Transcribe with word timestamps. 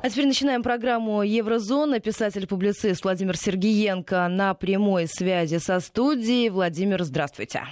А 0.00 0.10
теперь 0.10 0.26
начинаем 0.26 0.62
программу 0.62 1.22
«Еврозона». 1.22 1.98
Писатель-публицист 1.98 3.02
Владимир 3.02 3.36
Сергиенко 3.36 4.28
на 4.28 4.54
прямой 4.54 5.08
связи 5.08 5.58
со 5.58 5.80
студией. 5.80 6.50
Владимир, 6.50 7.02
здравствуйте. 7.02 7.62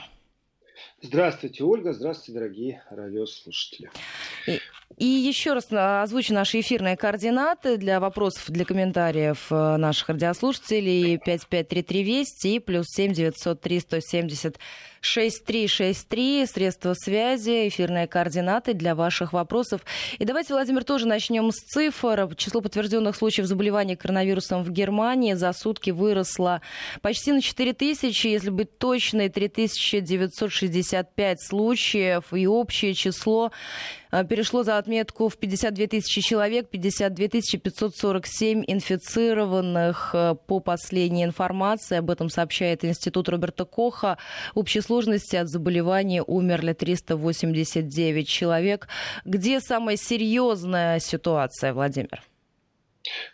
Здравствуйте, 1.00 1.62
Ольга. 1.62 1.92
Здравствуйте, 1.92 2.32
дорогие 2.32 2.82
радиослушатели. 2.90 3.90
И, 4.48 4.58
и 4.96 5.04
еще 5.04 5.52
раз 5.52 5.66
озвучу 5.70 6.32
наши 6.32 6.60
эфирные 6.60 6.96
координаты 6.96 7.76
для 7.76 8.00
вопросов, 8.00 8.44
для 8.48 8.64
комментариев 8.64 9.46
э, 9.50 9.76
наших 9.76 10.08
радиослушателей. 10.08 11.18
5533 11.18 12.02
Вести 12.02 12.56
и 12.56 12.60
плюс 12.60 12.86
7 12.88 13.12
903 13.12 13.80
170 13.80 14.58
6363, 15.06 16.46
средства 16.46 16.94
связи, 16.94 17.68
эфирные 17.68 18.06
координаты 18.06 18.74
для 18.74 18.94
ваших 18.94 19.32
вопросов. 19.32 19.80
И 20.18 20.24
давайте, 20.24 20.52
Владимир, 20.52 20.84
тоже 20.84 21.06
начнем 21.06 21.50
с 21.52 21.56
цифр. 21.56 22.34
Число 22.36 22.60
подтвержденных 22.60 23.16
случаев 23.16 23.46
заболевания 23.46 23.96
коронавирусом 23.96 24.64
в 24.64 24.70
Германии 24.70 25.34
за 25.34 25.52
сутки 25.52 25.90
выросло 25.90 26.60
почти 27.02 27.32
на 27.32 27.40
4 27.40 27.72
тысячи, 27.74 28.26
если 28.26 28.50
быть 28.50 28.78
точной, 28.78 29.28
3965 29.28 31.40
случаев, 31.40 32.32
и 32.32 32.46
общее 32.46 32.94
число 32.94 33.52
перешло 34.28 34.62
за 34.62 34.78
отметку 34.78 35.28
в 35.28 35.36
52 35.36 35.86
тысячи 35.86 36.20
человек, 36.20 36.68
52 36.68 37.28
547 37.58 38.64
инфицированных 38.66 40.10
э, 40.14 40.34
по 40.46 40.60
последней 40.60 41.24
информации. 41.24 41.98
Об 41.98 42.10
этом 42.10 42.28
сообщает 42.28 42.84
Институт 42.84 43.28
Роберта 43.28 43.64
Коха. 43.64 44.18
Общее 44.54 44.82
сложности 44.82 45.36
от 45.36 45.48
заболевания 45.48 46.22
умерли 46.22 46.72
389 46.72 48.28
человек. 48.28 48.88
Где 49.24 49.60
самая 49.60 49.96
серьезная 49.96 51.00
ситуация, 51.00 51.72
Владимир? 51.72 52.22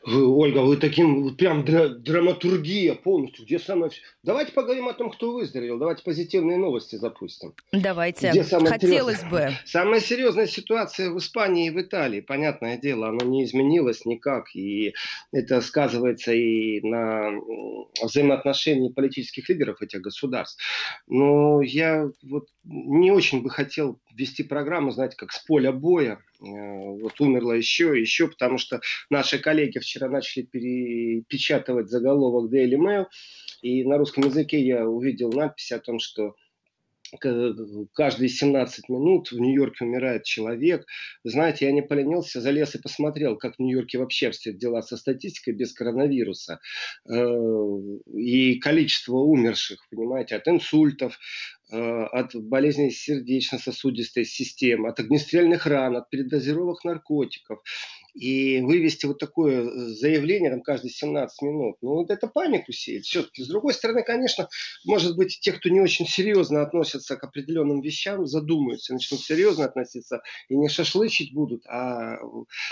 Вы, 0.05 0.27
Ольга, 0.27 0.59
вы 0.59 0.77
таким 0.77 1.35
прям 1.37 1.65
драматургия 1.65 2.95
полностью. 2.95 3.45
Где 3.45 3.59
самое... 3.59 3.91
Давайте 4.23 4.53
поговорим 4.53 4.89
о 4.89 4.95
том, 4.95 5.11
кто 5.11 5.33
выздоровел. 5.33 5.79
Давайте 5.79 6.03
позитивные 6.03 6.59
новости 6.59 6.97
запустим. 6.97 7.55
Давайте. 7.73 8.31
Где 8.31 8.45
самое 8.45 8.73
Хотелось 8.73 9.19
серьезное? 9.19 9.51
бы. 9.51 9.57
Самая 9.65 10.01
серьезная 10.01 10.47
ситуация 10.47 11.11
в 11.11 11.19
Испании 11.19 11.67
и 11.67 11.71
в 11.71 11.81
Италии. 11.81 12.21
Понятное 12.21 12.77
дело, 12.77 13.09
она 13.09 13.25
не 13.25 13.45
изменилась 13.45 14.05
никак. 14.05 14.55
И 14.55 14.95
это 15.33 15.61
сказывается 15.61 16.33
и 16.33 16.81
на 16.81 17.31
взаимоотношении 18.03 18.91
политических 18.91 19.49
лидеров 19.49 19.83
этих 19.83 20.01
государств. 20.01 20.63
Но 21.07 21.63
я 21.63 22.11
вот 22.23 22.49
не 22.65 23.11
очень 23.11 23.43
бы 23.43 23.51
хотел 23.51 23.99
вести 24.15 24.43
программу, 24.43 24.91
знаете, 24.91 25.17
как 25.17 25.33
с 25.33 25.39
поля 25.39 25.73
боя. 25.73 26.19
Э, 26.43 26.91
вот 27.01 27.21
умерло 27.21 27.53
еще, 27.53 27.99
еще, 27.99 28.29
потому 28.29 28.59
что 28.59 28.81
наши 29.11 29.39
коллеги 29.39 29.79
вчера 29.79 30.09
начали 30.09 30.43
перепечатывать 30.45 31.89
заголовок 31.89 32.53
Daily 32.53 32.77
Mail, 32.77 33.07
и 33.63 33.85
на 33.85 33.99
русском 33.99 34.25
языке 34.25 34.61
я 34.61 34.87
увидел 34.87 35.33
надпись 35.33 35.73
о 35.73 35.79
том, 35.79 35.99
что 35.99 36.35
каждые 37.93 38.29
17 38.29 38.89
минут 38.89 39.33
в 39.33 39.39
Нью-Йорке 39.39 39.85
умирает 39.85 40.25
человек. 40.25 40.87
Знаете, 41.25 41.67
я 41.67 41.73
не 41.73 41.83
поленился, 41.83 42.41
залез 42.41 42.75
и 42.75 42.81
посмотрел, 42.81 43.37
как 43.37 43.57
в 43.57 43.59
Нью-Йорке 43.59 43.99
вообще 43.99 44.29
обстоят 44.29 44.59
дела 44.59 44.83
со 44.83 44.97
статистикой 44.97 45.55
без 45.55 45.75
коронавируса. 45.75 46.61
Э, 47.09 47.37
и 48.15 48.59
количество 48.59 49.17
умерших, 49.17 49.87
понимаете, 49.91 50.37
от 50.37 50.49
инсультов, 50.49 51.19
от 51.73 52.35
болезней 52.35 52.91
сердечно-сосудистой 52.91 54.25
системы, 54.25 54.91
от 54.91 55.01
огнестрельных 55.01 55.67
ран, 55.67 55.97
от 55.97 56.11
передозировок 56.11 56.85
наркотиков 56.85 57.61
и 58.15 58.61
вывести 58.61 59.07
вот 59.07 59.19
такое 59.19 59.65
заявление 59.95 60.51
там 60.51 60.63
каждые 60.63 60.91
17 60.91 61.43
минут, 61.43 61.77
ну 61.81 61.95
вот 61.95 62.11
это 62.11 62.27
панику 62.27 62.73
сеет. 62.73 63.05
Все-таки, 63.05 63.43
с 63.43 63.49
другой 63.49 63.73
стороны, 63.73 64.03
конечно, 64.03 64.49
может 64.85 65.17
быть, 65.17 65.39
те, 65.41 65.53
кто 65.53 65.69
не 65.71 65.81
очень 65.81 66.07
серьезно 66.07 66.63
относятся 66.63 67.17
к 67.17 67.25
определенным 67.25 67.81
вещам, 67.81 68.27
задумаются, 68.27 68.93
начнут 68.93 69.21
серьезно 69.21 69.65
относиться 69.65 70.23
и 70.49 70.57
не 70.57 70.69
шашлычить 70.69 71.33
будут, 71.33 71.67
а 71.67 72.19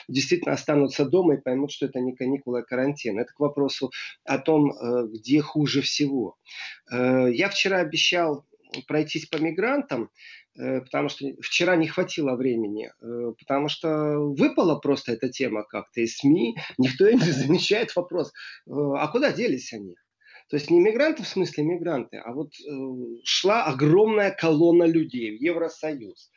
действительно 0.09 0.53
останутся 0.53 1.05
дома 1.05 1.34
и 1.34 1.41
поймут, 1.41 1.72
что 1.72 1.87
это 1.87 2.00
не 2.00 2.15
каникулы, 2.15 2.60
а 2.60 2.62
карантин. 2.62 3.19
Это 3.19 3.33
к 3.33 3.41
вопросу 3.41 3.91
о 4.25 4.39
том, 4.39 4.72
э, 4.72 5.06
где 5.09 5.41
хуже 5.41 5.81
всего. 5.81 6.37
Э, 6.93 7.28
я 7.33 7.49
вчера 7.49 7.78
обещал 7.78 8.44
пройтись 8.87 9.27
по 9.27 9.37
мигрантам, 9.37 10.11
Э, 10.61 10.81
потому 10.81 11.09
что 11.09 11.27
вчера 11.41 11.77
не 11.77 11.87
хватило 11.87 12.35
времени, 12.37 12.91
э, 13.01 13.33
потому 13.39 13.69
что 13.69 14.19
выпала 14.19 14.79
просто 14.79 15.13
эта 15.13 15.29
тема 15.29 15.63
как-то 15.63 16.01
из 16.01 16.17
СМИ, 16.19 16.57
никто 16.77 17.09
не 17.11 17.19
замечает 17.33 17.95
вопрос, 17.97 18.29
э, 18.29 18.71
а 18.71 19.07
куда 19.09 19.33
делись 19.33 19.73
они? 19.73 19.97
То 20.49 20.57
есть 20.57 20.69
не 20.69 20.81
мигранты 20.81 21.23
в 21.23 21.29
смысле 21.29 21.63
мигранты, 21.63 22.17
а 22.17 22.33
вот 22.33 22.53
шла 23.23 23.67
огромная 23.67 24.33
колонна 24.33 24.83
людей 24.83 25.39
в 25.39 25.41
Евросоюз. 25.41 26.33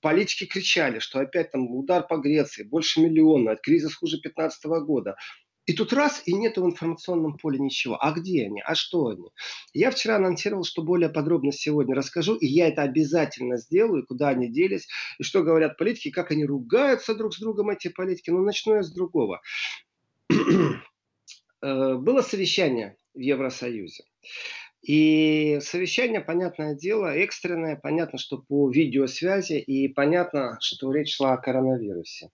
Политики 0.00 0.46
кричали, 0.46 0.98
что 0.98 1.20
опять 1.20 1.52
там 1.52 1.70
удар 1.70 2.04
по 2.04 2.16
Греции, 2.16 2.64
больше 2.64 3.00
миллиона, 3.00 3.54
кризис 3.54 3.94
хуже 3.94 4.16
2015 4.16 4.64
года. 4.84 5.14
И 5.66 5.74
тут 5.74 5.92
раз, 5.92 6.22
и 6.26 6.34
нет 6.34 6.58
в 6.58 6.64
информационном 6.64 7.36
поле 7.38 7.58
ничего. 7.58 7.96
А 8.00 8.12
где 8.12 8.46
они? 8.46 8.60
А 8.64 8.74
что 8.74 9.08
они? 9.08 9.28
Я 9.72 9.90
вчера 9.90 10.16
анонсировал, 10.16 10.64
что 10.64 10.82
более 10.82 11.08
подробно 11.08 11.52
сегодня 11.52 11.94
расскажу, 11.94 12.34
и 12.34 12.46
я 12.46 12.68
это 12.68 12.82
обязательно 12.82 13.58
сделаю, 13.58 14.04
куда 14.06 14.30
они 14.30 14.50
делись, 14.50 14.88
и 15.18 15.22
что 15.22 15.42
говорят 15.42 15.78
политики, 15.78 16.10
как 16.10 16.32
они 16.32 16.44
ругаются 16.44 17.14
друг 17.14 17.34
с 17.34 17.38
другом, 17.38 17.70
эти 17.70 17.88
политики. 17.88 18.30
Но 18.30 18.40
начну 18.40 18.74
я 18.74 18.82
с 18.82 18.92
другого. 18.92 19.40
Э, 21.64 21.94
было 21.94 22.22
совещание 22.22 22.96
в 23.14 23.20
Евросоюзе. 23.20 24.02
И 24.82 25.60
совещание, 25.62 26.20
понятное 26.20 26.74
дело, 26.74 27.14
экстренное, 27.14 27.76
понятно, 27.76 28.18
что 28.18 28.38
по 28.38 28.68
видеосвязи, 28.68 29.60
и 29.60 29.86
понятно, 29.86 30.58
что 30.60 30.92
речь 30.92 31.14
шла 31.14 31.34
о 31.34 31.36
коронавирусе. 31.36 32.30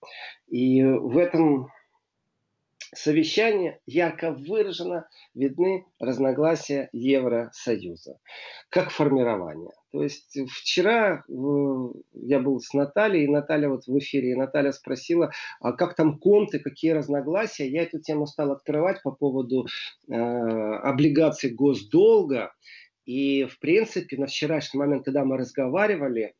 И 0.46 0.82
в 0.82 1.18
этом 1.18 1.68
совещания 2.94 3.80
ярко 3.86 4.32
выраженно 4.32 5.08
видны 5.34 5.84
разногласия 5.98 6.88
Евросоюза 6.92 8.18
как 8.70 8.90
формирование. 8.90 9.70
То 9.90 10.02
есть 10.02 10.38
вчера 10.50 11.24
я 11.28 12.40
был 12.40 12.60
с 12.60 12.74
Натальей, 12.74 13.24
и 13.24 13.28
Наталья 13.28 13.68
вот 13.68 13.86
в 13.86 13.98
эфире, 13.98 14.32
и 14.32 14.36
Наталья 14.36 14.72
спросила, 14.72 15.30
а 15.60 15.72
как 15.72 15.94
там 15.94 16.18
конты, 16.18 16.58
какие 16.58 16.90
разногласия. 16.90 17.68
Я 17.68 17.84
эту 17.84 17.98
тему 17.98 18.26
стал 18.26 18.52
открывать 18.52 19.02
по 19.02 19.12
поводу 19.12 19.66
э, 20.08 20.14
облигаций 20.14 21.50
госдолга. 21.50 22.52
И, 23.06 23.44
в 23.46 23.58
принципе, 23.58 24.18
на 24.18 24.26
вчерашний 24.26 24.78
момент, 24.78 25.06
когда 25.06 25.24
мы 25.24 25.38
разговаривали, 25.38 26.34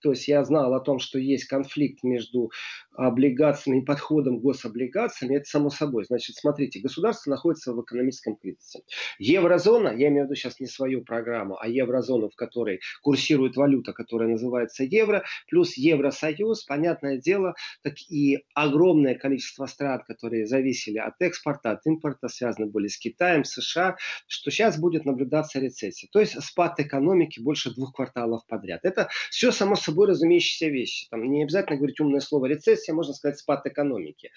то 0.00 0.10
есть 0.10 0.28
я 0.28 0.44
знал 0.44 0.74
о 0.74 0.80
том, 0.80 0.98
что 0.98 1.18
есть 1.18 1.46
конфликт 1.46 2.02
между 2.02 2.50
облигациями 2.94 3.80
и 3.80 3.84
подходом 3.84 4.38
к 4.38 4.42
гособлигациям, 4.42 5.32
это 5.32 5.44
само 5.44 5.70
собой. 5.70 6.04
Значит, 6.04 6.36
смотрите, 6.36 6.80
государство 6.80 7.30
находится 7.30 7.72
в 7.72 7.82
экономическом 7.82 8.36
кризисе. 8.36 8.82
Еврозона, 9.18 9.88
я 9.88 10.08
имею 10.08 10.24
в 10.24 10.26
виду 10.26 10.34
сейчас 10.34 10.60
не 10.60 10.66
свою 10.66 11.02
программу, 11.02 11.58
а 11.60 11.68
еврозону, 11.68 12.28
в 12.28 12.36
которой 12.36 12.80
курсирует 13.02 13.56
валюта, 13.56 13.92
которая 13.92 14.28
называется 14.28 14.84
евро, 14.84 15.24
плюс 15.48 15.76
Евросоюз, 15.76 16.64
понятное 16.64 17.18
дело, 17.18 17.54
так 17.82 17.94
и 18.08 18.44
огромное 18.54 19.14
количество 19.14 19.66
стран, 19.66 20.02
которые 20.06 20.46
зависели 20.46 20.98
от 20.98 21.14
экспорта, 21.20 21.72
от 21.72 21.86
импорта, 21.86 22.28
связаны 22.28 22.66
были 22.66 22.88
с 22.88 22.98
Китаем, 22.98 23.44
США, 23.44 23.96
что 24.26 24.50
сейчас 24.50 24.78
будет 24.78 25.04
наблюдаться 25.04 25.60
рецессия. 25.60 26.08
То 26.12 26.20
есть 26.20 26.40
спад 26.42 26.78
экономики 26.80 27.40
больше 27.40 27.74
двух 27.74 27.94
кварталов 27.94 28.46
подряд. 28.46 28.80
Это 28.84 29.08
все 29.30 29.52
само 29.52 29.76
собой 29.76 30.08
разумеющиеся 30.08 30.68
вещи. 30.68 31.08
Там 31.10 31.22
не 31.30 31.42
обязательно 31.42 31.76
говорить 31.76 32.00
умное 32.00 32.20
слово 32.20 32.46
рецессия, 32.46 32.81
можно 32.90 33.14
сказать 33.14 33.38
спад 33.38 33.66
экономики. 33.66 34.30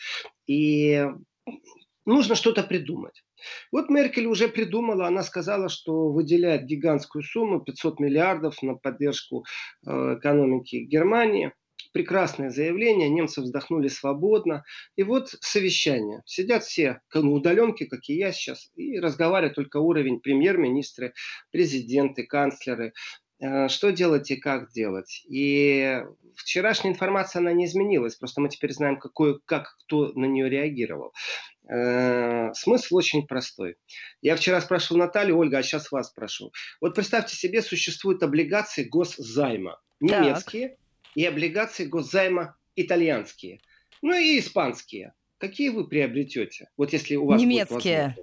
И 0.46 1.06
нужно 2.06 2.36
что-то 2.36 2.64
придумать. 2.64 3.24
Вот 3.72 3.90
Меркель 3.90 4.28
уже 4.28 4.48
придумала, 4.48 5.08
она 5.08 5.24
сказала, 5.24 5.70
что 5.70 6.10
выделяет 6.10 6.66
гигантскую 6.66 7.24
сумму, 7.24 7.62
500 7.62 8.00
миллиардов 8.00 8.62
на 8.62 8.76
поддержку 8.76 9.46
э, 9.86 10.16
экономики 10.20 10.78
Германии. 10.78 11.54
Прекрасное 11.94 12.50
заявление, 12.50 13.08
немцы 13.08 13.42
вздохнули 13.42 13.88
свободно. 13.88 14.64
И 14.98 15.04
вот 15.04 15.30
совещание. 15.40 16.24
Сидят 16.26 16.64
все 16.64 17.00
на 17.14 17.32
удаленке, 17.32 17.86
как 17.86 18.10
и 18.10 18.16
я 18.16 18.32
сейчас, 18.34 18.70
и 18.76 19.00
разговаривают 19.00 19.56
только 19.56 19.78
уровень 19.78 20.20
премьер-министры, 20.20 21.14
президенты, 21.52 22.24
канцлеры. 22.26 22.94
Э, 23.46 23.68
что 23.70 23.92
делать 23.92 24.32
и 24.32 24.38
как 24.38 24.72
делать. 24.72 25.24
И 25.30 26.02
вчерашняя 26.36 26.92
информация, 26.92 27.40
она 27.42 27.54
не 27.54 27.66
изменилась, 27.66 28.16
просто 28.16 28.42
мы 28.42 28.50
теперь 28.50 28.74
знаем, 28.74 28.98
какой, 28.98 29.40
как 29.46 29.76
кто 29.84 30.12
на 30.14 30.26
нее 30.26 30.50
реагировал. 30.50 31.14
Э, 31.70 32.54
смысл 32.54 32.96
очень 32.96 33.28
простой. 33.28 33.76
Я 34.22 34.36
вчера 34.36 34.62
спрашивал 34.62 35.00
Наталью, 35.00 35.38
Ольга, 35.38 35.60
а 35.60 35.64
сейчас 35.64 35.92
вас 35.92 36.10
спрошу. 36.10 36.52
Вот 36.82 36.96
представьте 36.96 37.36
себе, 37.36 37.62
существуют 37.62 38.24
облигации 38.24 38.84
госзайма. 38.84 39.80
Немецкие 40.00 40.70
так. 40.70 40.78
и 41.16 41.26
облигации 41.26 41.86
госзайма 41.86 42.56
итальянские. 42.76 43.60
Ну 44.02 44.16
и 44.16 44.40
испанские. 44.40 45.14
Какие 45.38 45.70
вы 45.70 45.88
приобретете? 45.88 46.70
Вот 46.78 46.94
если 46.94 47.16
у 47.16 47.26
вас 47.26 47.42
Немецкие. 47.42 48.16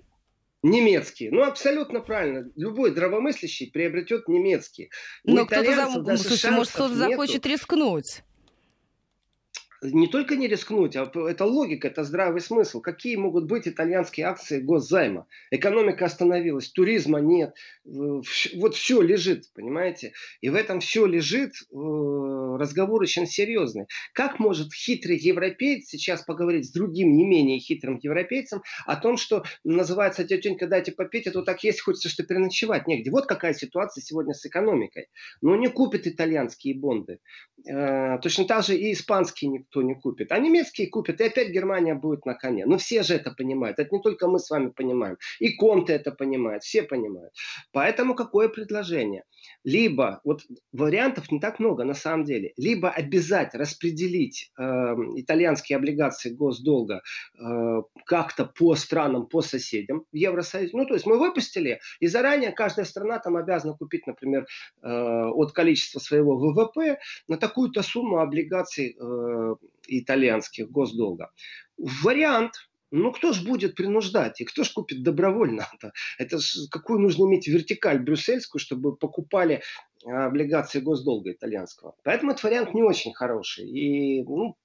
Немецкие. 0.62 1.30
Ну, 1.32 1.42
абсолютно 1.42 2.00
правильно. 2.00 2.50
Любой 2.54 2.90
здравомыслящий 2.90 3.70
приобретет 3.70 4.28
немецкий. 4.28 4.90
Но 5.24 5.44
кто-то. 5.44 6.16
Слушайте, 6.16 6.50
может, 6.50 6.72
кто-то 6.72 6.94
захочет 6.94 7.44
рискнуть 7.46 8.22
не 9.82 10.06
только 10.06 10.36
не 10.36 10.46
рискнуть, 10.46 10.94
а 10.96 11.10
это 11.28 11.44
логика, 11.44 11.88
это 11.88 12.04
здравый 12.04 12.40
смысл. 12.40 12.80
Какие 12.80 13.16
могут 13.16 13.46
быть 13.46 13.66
итальянские 13.66 14.26
акции 14.26 14.60
госзайма? 14.60 15.26
Экономика 15.50 16.04
остановилась, 16.04 16.70
туризма 16.70 17.18
нет, 17.18 17.54
вот 17.84 18.74
все 18.76 19.00
лежит, 19.00 19.52
понимаете? 19.54 20.12
И 20.40 20.48
в 20.50 20.54
этом 20.54 20.80
все 20.80 21.06
лежит, 21.06 21.52
э, 21.52 21.74
разговор 21.74 23.02
очень 23.02 23.26
серьезный. 23.26 23.86
Как 24.12 24.38
может 24.38 24.72
хитрый 24.72 25.18
европеец 25.18 25.88
сейчас 25.88 26.22
поговорить 26.22 26.66
с 26.66 26.72
другим 26.72 27.16
не 27.16 27.24
менее 27.24 27.58
хитрым 27.58 27.98
европейцем 28.00 28.62
о 28.86 28.94
том, 28.96 29.16
что 29.16 29.44
называется 29.64 30.24
тетенька, 30.24 30.68
дайте 30.68 30.92
попить, 30.92 31.26
это 31.26 31.42
так 31.42 31.64
есть, 31.64 31.80
хочется, 31.80 32.08
что 32.08 32.22
переночевать 32.22 32.86
негде. 32.86 33.10
Вот 33.10 33.26
какая 33.26 33.54
ситуация 33.54 34.02
сегодня 34.02 34.34
с 34.34 34.46
экономикой. 34.46 35.08
Но 35.40 35.56
не 35.56 35.68
купят 35.68 36.06
итальянские 36.06 36.78
бонды. 36.78 37.18
Э, 37.68 38.18
точно 38.20 38.44
так 38.44 38.64
же 38.64 38.76
и 38.76 38.92
испанские 38.92 39.50
никто 39.50 39.71
не 39.80 39.94
купит. 39.94 40.32
А 40.32 40.38
немецкие 40.38 40.88
купят, 40.88 41.20
и 41.20 41.24
опять 41.24 41.48
Германия 41.48 41.94
будет 41.94 42.26
на 42.26 42.34
коне. 42.34 42.66
Но 42.66 42.76
все 42.76 43.02
же 43.02 43.14
это 43.14 43.30
понимают. 43.30 43.78
Это 43.78 43.94
не 43.94 44.02
только 44.02 44.28
мы 44.28 44.38
с 44.38 44.50
вами 44.50 44.68
понимаем. 44.68 45.16
И 45.38 45.56
Конте 45.56 45.94
это 45.94 46.12
понимает, 46.12 46.62
все 46.62 46.82
понимают. 46.82 47.32
Поэтому 47.72 48.14
какое 48.14 48.48
предложение? 48.48 49.24
Либо, 49.64 50.20
вот 50.24 50.42
вариантов 50.72 51.30
не 51.30 51.40
так 51.40 51.58
много 51.58 51.84
на 51.84 51.94
самом 51.94 52.24
деле, 52.24 52.52
либо 52.56 52.90
обязать 52.90 53.54
распределить 53.54 54.50
э, 54.58 54.62
итальянские 55.16 55.76
облигации 55.76 56.30
госдолга 56.30 57.02
э, 57.38 57.82
как-то 58.06 58.44
по 58.44 58.74
странам, 58.74 59.26
по 59.26 59.40
соседям 59.40 60.04
в 60.12 60.16
Евросоюзе. 60.16 60.76
Ну, 60.76 60.84
то 60.86 60.94
есть 60.94 61.06
мы 61.06 61.18
выпустили, 61.18 61.80
и 62.00 62.06
заранее 62.06 62.52
каждая 62.52 62.84
страна 62.84 63.18
там 63.18 63.36
обязана 63.36 63.74
купить, 63.74 64.06
например, 64.06 64.46
э, 64.82 64.88
от 64.88 65.52
количества 65.52 65.98
своего 66.00 66.36
ВВП 66.36 66.98
на 67.28 67.36
такую-то 67.36 67.82
сумму 67.82 68.18
облигаций 68.18 68.96
э, 68.98 69.54
итальянских 69.86 70.70
госдолга. 70.70 71.30
Вариант, 71.76 72.54
ну, 72.90 73.10
кто 73.10 73.32
ж 73.32 73.42
будет 73.42 73.74
принуждать? 73.74 74.40
И 74.40 74.44
кто 74.44 74.64
ж 74.64 74.72
купит 74.72 75.02
добровольно? 75.02 75.66
-то? 75.82 75.90
Это 76.18 76.38
ж 76.38 76.68
какую 76.70 77.00
нужно 77.00 77.24
иметь 77.24 77.48
вертикаль 77.48 77.98
брюссельскую, 77.98 78.60
чтобы 78.60 78.96
покупали 78.96 79.62
облигации 80.04 80.80
госдолга 80.80 81.32
итальянского. 81.32 81.94
Поэтому 82.04 82.32
этот 82.32 82.44
вариант 82.44 82.74
не 82.74 82.82
очень 82.82 83.14
хороший. 83.14 83.68
И 83.68 84.22
ну, 84.24 84.56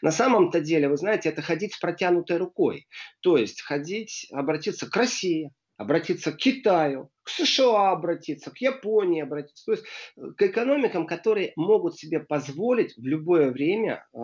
на 0.00 0.10
самом-то 0.10 0.60
деле, 0.60 0.88
вы 0.88 0.96
знаете, 0.96 1.28
это 1.28 1.42
ходить 1.42 1.74
с 1.74 1.78
протянутой 1.78 2.36
рукой. 2.36 2.86
То 3.20 3.36
есть 3.36 3.62
ходить, 3.62 4.28
обратиться 4.30 4.88
к 4.88 4.96
России, 4.96 5.50
обратиться 5.82 6.32
к 6.32 6.36
Китаю, 6.36 7.10
к 7.22 7.28
США 7.28 7.92
обратиться, 7.92 8.50
к 8.50 8.58
Японии 8.58 9.22
обратиться. 9.22 9.64
То 9.66 9.72
есть 9.72 9.84
э, 10.16 10.20
к 10.36 10.42
экономикам, 10.42 11.06
которые 11.06 11.52
могут 11.56 11.96
себе 11.96 12.20
позволить 12.20 12.96
в 12.96 13.04
любое 13.04 13.50
время 13.50 14.06
э, 14.14 14.18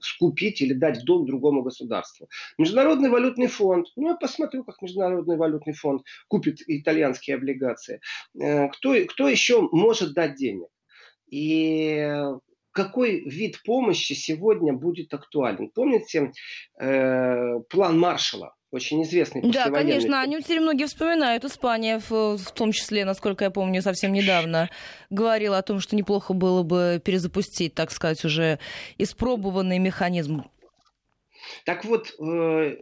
скупить 0.00 0.60
или 0.62 0.72
дать 0.72 1.02
в 1.02 1.04
долг 1.04 1.26
другому 1.26 1.62
государству. 1.62 2.28
Международный 2.58 3.10
валютный 3.10 3.48
фонд. 3.48 3.88
Ну, 3.96 4.08
я 4.08 4.16
посмотрю, 4.16 4.64
как 4.64 4.80
Международный 4.82 5.36
валютный 5.36 5.74
фонд 5.74 6.02
купит 6.28 6.60
итальянские 6.66 7.36
облигации. 7.36 8.00
Э, 8.40 8.68
кто, 8.68 8.94
кто 9.06 9.28
еще 9.28 9.68
может 9.72 10.14
дать 10.14 10.36
денег? 10.36 10.68
И 11.28 12.10
какой 12.72 13.20
вид 13.20 13.62
помощи 13.64 14.14
сегодня 14.14 14.72
будет 14.72 15.14
актуален? 15.14 15.70
Помните 15.70 16.32
э, 16.80 17.60
план 17.68 17.98
Маршала? 17.98 18.54
Очень 18.72 19.02
известный 19.02 19.42
Да, 19.42 19.70
конечно, 19.70 20.20
они 20.20 20.40
теперь 20.40 20.60
многие 20.60 20.86
вспоминают. 20.86 21.44
Испания, 21.44 22.00
в, 22.08 22.38
в 22.38 22.52
том 22.52 22.72
числе, 22.72 23.04
насколько 23.04 23.44
я 23.44 23.50
помню, 23.50 23.82
совсем 23.82 24.12
недавно 24.12 24.70
говорила 25.10 25.58
о 25.58 25.62
том, 25.62 25.78
что 25.78 25.94
неплохо 25.94 26.32
было 26.32 26.62
бы 26.62 27.00
перезапустить, 27.04 27.74
так 27.74 27.90
сказать, 27.90 28.24
уже 28.24 28.58
испробованный 28.96 29.78
механизм. 29.78 30.44
Так 31.66 31.84
вот, 31.84 32.14
э, 32.18 32.76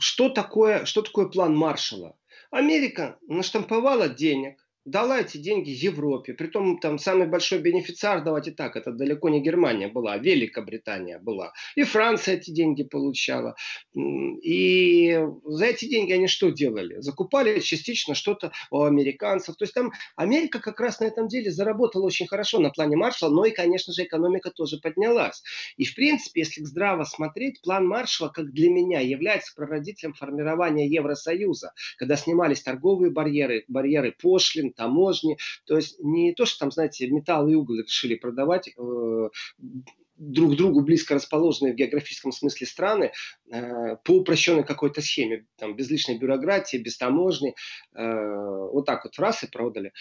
что 0.00 0.28
такое, 0.28 0.84
что 0.84 1.02
такое 1.02 1.26
план 1.26 1.56
Маршала? 1.56 2.14
Америка 2.50 3.18
наштамповала 3.26 4.08
денег, 4.08 4.65
дала 4.86 5.20
эти 5.20 5.36
деньги 5.36 5.70
Европе. 5.70 6.32
Притом 6.32 6.78
там 6.78 6.98
самый 6.98 7.26
большой 7.26 7.58
бенефициар, 7.58 8.22
давайте 8.22 8.52
так, 8.52 8.76
это 8.76 8.92
далеко 8.92 9.28
не 9.28 9.42
Германия 9.42 9.88
была, 9.88 10.14
а 10.14 10.18
Великобритания 10.18 11.18
была. 11.18 11.52
И 11.74 11.82
Франция 11.82 12.36
эти 12.36 12.52
деньги 12.52 12.84
получала. 12.84 13.56
И 13.94 15.20
за 15.44 15.66
эти 15.66 15.86
деньги 15.86 16.12
они 16.12 16.28
что 16.28 16.50
делали? 16.50 17.00
Закупали 17.00 17.58
частично 17.60 18.14
что-то 18.14 18.52
у 18.70 18.84
американцев. 18.84 19.56
То 19.56 19.64
есть 19.64 19.74
там 19.74 19.92
Америка 20.14 20.60
как 20.60 20.80
раз 20.80 21.00
на 21.00 21.06
этом 21.06 21.26
деле 21.26 21.50
заработала 21.50 22.06
очень 22.06 22.28
хорошо 22.28 22.60
на 22.60 22.70
плане 22.70 22.96
Маршалла, 22.96 23.34
но 23.34 23.44
и, 23.44 23.50
конечно 23.50 23.92
же, 23.92 24.04
экономика 24.04 24.50
тоже 24.50 24.78
поднялась. 24.78 25.42
И, 25.76 25.84
в 25.84 25.94
принципе, 25.94 26.40
если 26.40 26.62
здраво 26.62 27.02
смотреть, 27.04 27.60
план 27.60 27.86
Маршалла, 27.86 28.30
как 28.30 28.52
для 28.52 28.70
меня, 28.70 29.00
является 29.00 29.52
прародителем 29.54 30.14
формирования 30.14 30.86
Евросоюза, 30.86 31.72
когда 31.98 32.16
снимались 32.16 32.62
торговые 32.62 33.10
барьеры, 33.10 33.64
барьеры 33.66 34.14
пошлин, 34.16 34.72
таможни. 34.76 35.38
То 35.64 35.76
есть 35.76 35.98
не 36.00 36.32
то, 36.34 36.46
что 36.46 36.60
там, 36.60 36.70
знаете, 36.70 37.08
металл 37.08 37.48
и 37.48 37.54
уголь 37.54 37.82
решили 37.82 38.14
продавать, 38.14 38.68
э, 38.68 39.28
друг 40.18 40.56
другу 40.56 40.80
близко 40.80 41.14
расположенные 41.14 41.72
в 41.72 41.76
географическом 41.76 42.32
смысле 42.32 42.66
страны 42.66 43.12
э, 43.50 43.96
по 44.04 44.12
упрощенной 44.12 44.64
какой-то 44.64 45.02
схеме, 45.02 45.46
там, 45.56 45.76
без 45.76 45.90
лишней 45.90 46.18
бюрократии, 46.18 46.78
без 46.78 46.96
таможни, 46.96 47.54
э, 47.94 48.02
вот 48.72 48.86
так 48.86 49.04
вот 49.04 49.18
раз 49.18 49.42
и 49.42 49.50
продали. 49.50 49.92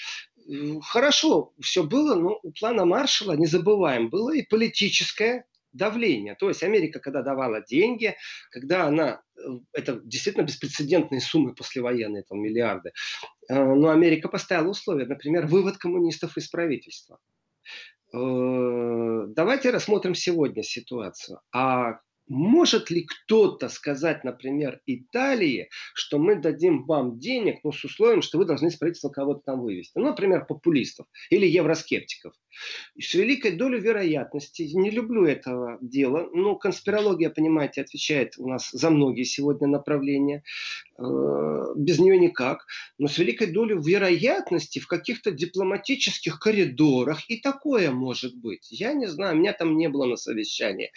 Хорошо, 0.82 1.54
все 1.60 1.84
было, 1.84 2.16
но 2.16 2.40
у 2.44 2.52
плана 2.52 2.86
Маршала, 2.86 3.34
не 3.34 3.48
забываем, 3.48 4.10
было 4.10 4.34
и 4.34 4.44
политическое 4.44 5.46
давление. 5.76 6.36
То 6.36 6.50
есть 6.50 6.64
Америка, 6.64 7.00
когда 7.00 7.22
давала 7.22 7.62
деньги, 7.62 8.16
когда 8.52 8.86
она, 8.86 9.22
э, 9.38 9.42
это 9.74 10.00
действительно 10.04 10.44
беспрецедентные 10.44 11.22
суммы 11.22 11.54
послевоенные, 11.54 12.24
там 12.24 12.40
миллиарды, 12.42 12.92
э, 13.50 13.64
но 13.64 13.90
Америка 13.90 14.30
поставила 14.30 14.70
условия, 14.70 15.06
например, 15.06 15.46
вывод 15.48 15.78
коммунистов 15.78 16.38
из 16.38 16.48
правительства. 16.48 17.20
Э, 18.14 19.26
давайте 19.28 19.72
рассмотрим 19.72 20.16
сегодня 20.16 20.64
ситуацию. 20.64 21.40
А 21.52 22.00
может 22.28 22.90
ли 22.90 23.06
кто-то 23.06 23.70
сказать, 23.70 24.24
например, 24.24 24.82
Италии, 24.86 25.70
что 25.94 26.18
мы 26.18 26.36
дадим 26.36 26.86
вам 26.86 27.20
денег, 27.20 27.64
но 27.64 27.72
с 27.72 27.84
условием, 27.84 28.22
что 28.22 28.38
вы 28.38 28.46
должны 28.46 28.72
с 28.72 28.76
правительства 28.76 29.10
кого-то 29.10 29.42
там 29.46 29.62
вывести? 29.62 29.98
Ну, 29.98 30.06
например, 30.06 30.46
популистов 30.46 31.08
или 31.30 31.46
евроскептиков. 31.46 32.34
И 32.96 33.02
с 33.02 33.14
великой 33.14 33.52
долей 33.58 33.80
вероятности, 33.80 34.64
не 34.64 34.90
люблю 34.90 35.26
этого 35.26 35.78
дела, 35.82 36.30
но 36.34 36.56
конспирология, 36.56 37.30
понимаете, 37.30 37.82
отвечает 37.82 38.36
у 38.38 38.48
нас 38.48 38.70
за 38.72 38.90
многие 38.90 39.24
сегодня 39.24 39.68
направления, 39.68 40.44
без 40.98 42.00
нее 42.00 42.18
никак, 42.18 42.66
но 42.98 43.08
с 43.08 43.18
великой 43.18 43.48
долей 43.48 43.76
вероятности 43.76 44.80
в 44.80 44.88
каких-то 44.88 45.32
дипломатических 45.32 46.40
коридорах 46.40 47.30
и 47.30 47.38
такое 47.38 47.92
может 47.92 48.36
быть. 48.36 48.68
Я 48.72 48.94
не 48.94 49.08
знаю, 49.08 49.38
меня 49.38 49.54
там 49.54 49.78
не 49.78 49.90
было 49.90 50.06
на 50.06 50.16
совещании. 50.16 50.92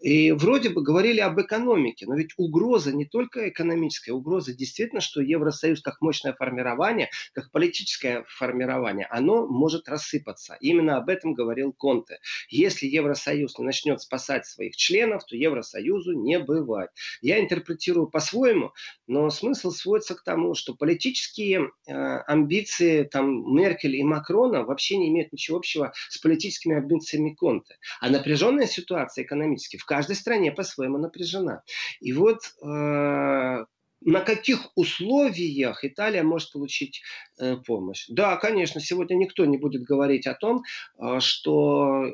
И 0.00 0.32
вроде 0.32 0.70
бы 0.70 0.82
говорили 0.82 1.20
об 1.20 1.40
экономике, 1.40 2.06
но 2.06 2.16
ведь 2.16 2.32
угроза 2.36 2.92
не 2.92 3.04
только 3.04 3.48
экономическая, 3.48 4.12
угроза 4.12 4.54
действительно, 4.54 5.00
что 5.00 5.20
Евросоюз 5.20 5.80
как 5.80 6.00
мощное 6.00 6.34
формирование, 6.34 7.10
как 7.32 7.50
политическое 7.52 8.24
формирование, 8.26 9.06
оно 9.10 9.46
может 9.46 9.88
рассыпаться. 9.88 10.56
Именно 10.60 10.96
об 10.96 11.08
этом 11.08 11.34
говорил 11.34 11.72
Конте. 11.72 12.18
Если 12.48 12.86
Евросоюз 12.86 13.58
не 13.58 13.64
начнет 13.64 14.00
спасать 14.00 14.46
своих 14.46 14.76
членов, 14.76 15.24
то 15.24 15.36
Евросоюзу 15.36 16.12
не 16.12 16.38
бывать. 16.40 16.90
Я 17.20 17.40
интерпретирую 17.40 18.08
по-своему, 18.08 18.72
но 19.06 19.30
смысл 19.44 19.70
сводится 19.70 20.14
к 20.14 20.22
тому, 20.22 20.54
что 20.54 20.74
политические 20.74 21.70
э, 21.86 21.92
амбиции 21.92 23.04
там, 23.04 23.54
Меркель 23.54 23.96
и 23.96 24.02
Макрона 24.02 24.64
вообще 24.64 24.96
не 24.96 25.08
имеют 25.08 25.32
ничего 25.32 25.58
общего 25.58 25.92
с 26.08 26.18
политическими 26.18 26.76
амбициями 26.76 27.34
Конте. 27.34 27.76
А 28.00 28.08
напряженная 28.08 28.66
ситуация 28.66 29.24
экономически 29.24 29.76
в 29.76 29.84
каждой 29.84 30.16
стране 30.16 30.52
по-своему 30.52 30.98
напряжена. 30.98 31.62
И 32.00 32.12
вот 32.12 32.40
э, 32.62 32.66
на 32.66 34.20
каких 34.20 34.70
условиях 34.74 35.84
Италия 35.84 36.22
может 36.22 36.52
получить 36.52 37.02
э, 37.38 37.56
помощь. 37.56 38.06
Да, 38.08 38.36
конечно, 38.36 38.80
сегодня 38.80 39.14
никто 39.14 39.44
не 39.44 39.58
будет 39.58 39.82
говорить 39.82 40.26
о 40.26 40.34
том, 40.34 40.62
э, 40.98 41.20
что 41.20 42.04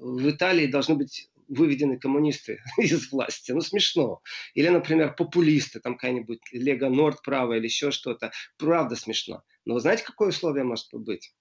в 0.00 0.30
Италии 0.30 0.66
должны 0.66 0.94
быть 0.94 1.28
выведены 1.48 1.98
коммунисты 1.98 2.60
из 2.78 3.10
власти. 3.10 3.52
Ну, 3.52 3.60
смешно. 3.60 4.22
Или, 4.54 4.68
например, 4.68 5.14
популисты, 5.14 5.80
там 5.80 5.96
какая-нибудь 5.96 6.40
Лего 6.52 6.88
Норд 6.88 7.22
право 7.22 7.54
или 7.54 7.64
еще 7.64 7.90
что-то. 7.90 8.30
Правда 8.56 8.96
смешно. 8.96 9.42
Но 9.64 9.74
вы 9.74 9.80
знаете, 9.80 10.04
какое 10.04 10.28
условие 10.28 10.64
может 10.64 10.88
быть? 10.92 11.34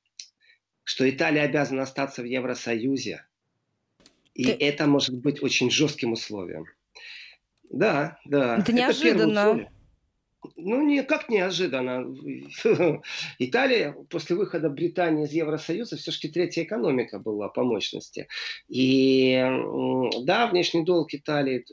Что 0.84 1.10
Италия 1.10 1.44
обязана 1.44 1.84
остаться 1.84 2.22
в 2.22 2.26
Евросоюзе. 2.26 3.26
И 4.34 4.46
Ты... 4.46 4.52
это 4.52 4.88
может 4.88 5.16
быть 5.16 5.44
очень 5.44 5.70
жестким 5.70 6.14
условием. 6.14 6.66
Да, 7.70 8.20
да. 8.26 8.58
Это 8.58 8.72
неожиданно. 8.72 9.70
Ну, 10.60 10.82
никак 10.82 11.30
неожиданно. 11.30 12.16
Италия 13.40 13.96
после 14.10 14.36
выхода 14.36 14.70
Британии 14.70 15.26
из 15.26 15.32
Евросоюза 15.32 15.98
все-таки 15.98 16.30
третья 16.30 16.64
экономика 16.64 17.20
была 17.20 17.48
по 17.48 17.64
мощности. 17.64 18.28
И 18.68 19.40
да, 20.24 20.48
внешний 20.48 20.84
долг 20.84 21.14
Италии 21.14 21.64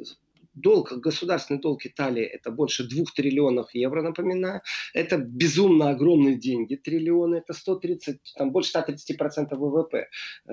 долг, 0.52 0.92
государственный 0.92 1.60
долг 1.60 1.86
Италии 1.86 2.24
это 2.24 2.50
больше 2.50 2.86
двух 2.86 3.14
триллионов 3.14 3.74
евро, 3.74 4.02
напоминаю. 4.02 4.60
Это 4.92 5.16
безумно 5.16 5.88
огромные 5.88 6.36
деньги, 6.36 6.76
триллионы, 6.76 7.36
это 7.36 7.54
130, 7.54 8.20
там 8.36 8.52
больше 8.52 8.70
130% 8.76 9.56
ВВП 9.56 10.08
э, 10.46 10.52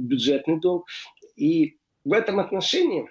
бюджетный 0.00 0.58
долг. 0.58 0.88
И 1.36 1.78
в 2.04 2.12
этом 2.12 2.40
отношении 2.40 3.08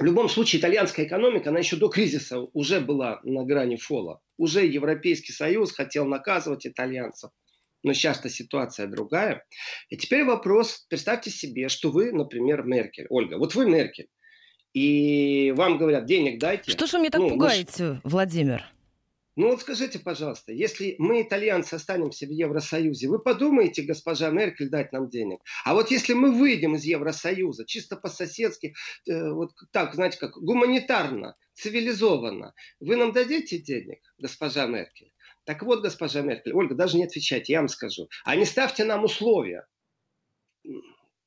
в 0.00 0.02
любом 0.02 0.30
случае, 0.30 0.60
итальянская 0.60 1.04
экономика, 1.04 1.50
она 1.50 1.58
еще 1.58 1.76
до 1.76 1.88
кризиса 1.88 2.40
уже 2.40 2.80
была 2.80 3.20
на 3.22 3.44
грани 3.44 3.76
фола. 3.76 4.20
Уже 4.38 4.64
Европейский 4.64 5.32
Союз 5.32 5.72
хотел 5.72 6.06
наказывать 6.06 6.66
итальянцев. 6.66 7.30
Но 7.82 7.92
сейчас-то 7.92 8.30
ситуация 8.30 8.86
другая. 8.86 9.44
И 9.90 9.98
теперь 9.98 10.24
вопрос, 10.24 10.86
представьте 10.88 11.30
себе, 11.30 11.68
что 11.68 11.90
вы, 11.90 12.12
например, 12.12 12.62
Меркель. 12.62 13.06
Ольга, 13.10 13.36
вот 13.36 13.54
вы 13.54 13.66
Меркель. 13.66 14.08
И 14.72 15.52
вам 15.54 15.76
говорят, 15.76 16.06
денег 16.06 16.40
дайте. 16.40 16.70
Что 16.70 16.86
же 16.86 16.92
вы 16.94 17.00
мне 17.00 17.10
так 17.10 17.20
ну, 17.20 17.28
пугаете, 17.28 17.84
мы... 17.84 18.00
Владимир? 18.04 18.64
Ну 19.40 19.48
вот 19.48 19.62
скажите, 19.62 19.98
пожалуйста, 19.98 20.52
если 20.52 20.96
мы, 20.98 21.22
итальянцы, 21.22 21.72
останемся 21.72 22.26
в 22.26 22.30
Евросоюзе, 22.30 23.08
вы 23.08 23.18
подумаете, 23.18 23.80
госпожа 23.80 24.28
Меркель, 24.28 24.68
дать 24.68 24.92
нам 24.92 25.08
денег? 25.08 25.40
А 25.64 25.72
вот 25.72 25.90
если 25.90 26.12
мы 26.12 26.30
выйдем 26.30 26.74
из 26.74 26.84
Евросоюза, 26.84 27.64
чисто 27.64 27.96
по-соседски, 27.96 28.74
э, 29.08 29.30
вот 29.30 29.52
так, 29.72 29.94
знаете, 29.94 30.18
как 30.18 30.32
гуманитарно, 30.32 31.38
цивилизованно, 31.54 32.52
вы 32.80 32.96
нам 32.96 33.12
дадите 33.12 33.56
денег, 33.56 34.02
госпожа 34.18 34.66
Меркель? 34.66 35.10
Так 35.46 35.62
вот, 35.62 35.80
госпожа 35.80 36.20
Меркель, 36.20 36.52
Ольга, 36.52 36.74
даже 36.74 36.98
не 36.98 37.04
отвечайте, 37.04 37.54
я 37.54 37.60
вам 37.60 37.68
скажу. 37.68 38.10
А 38.26 38.36
не 38.36 38.44
ставьте 38.44 38.84
нам 38.84 39.04
условия 39.04 39.66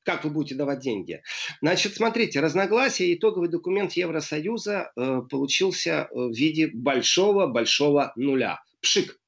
как 0.04 0.24
вы 0.24 0.30
будете 0.30 0.54
давать 0.54 0.80
деньги. 0.80 1.22
Значит, 1.60 1.94
смотрите, 1.94 2.40
разногласия, 2.40 3.12
итоговый 3.14 3.48
документ 3.48 3.92
Евросоюза 3.92 4.92
э, 4.96 5.20
получился 5.30 5.90
э, 5.90 6.06
в 6.14 6.32
виде 6.32 6.70
большого-большого 6.72 8.12
нуля. 8.16 8.60
Пшик. 8.80 9.18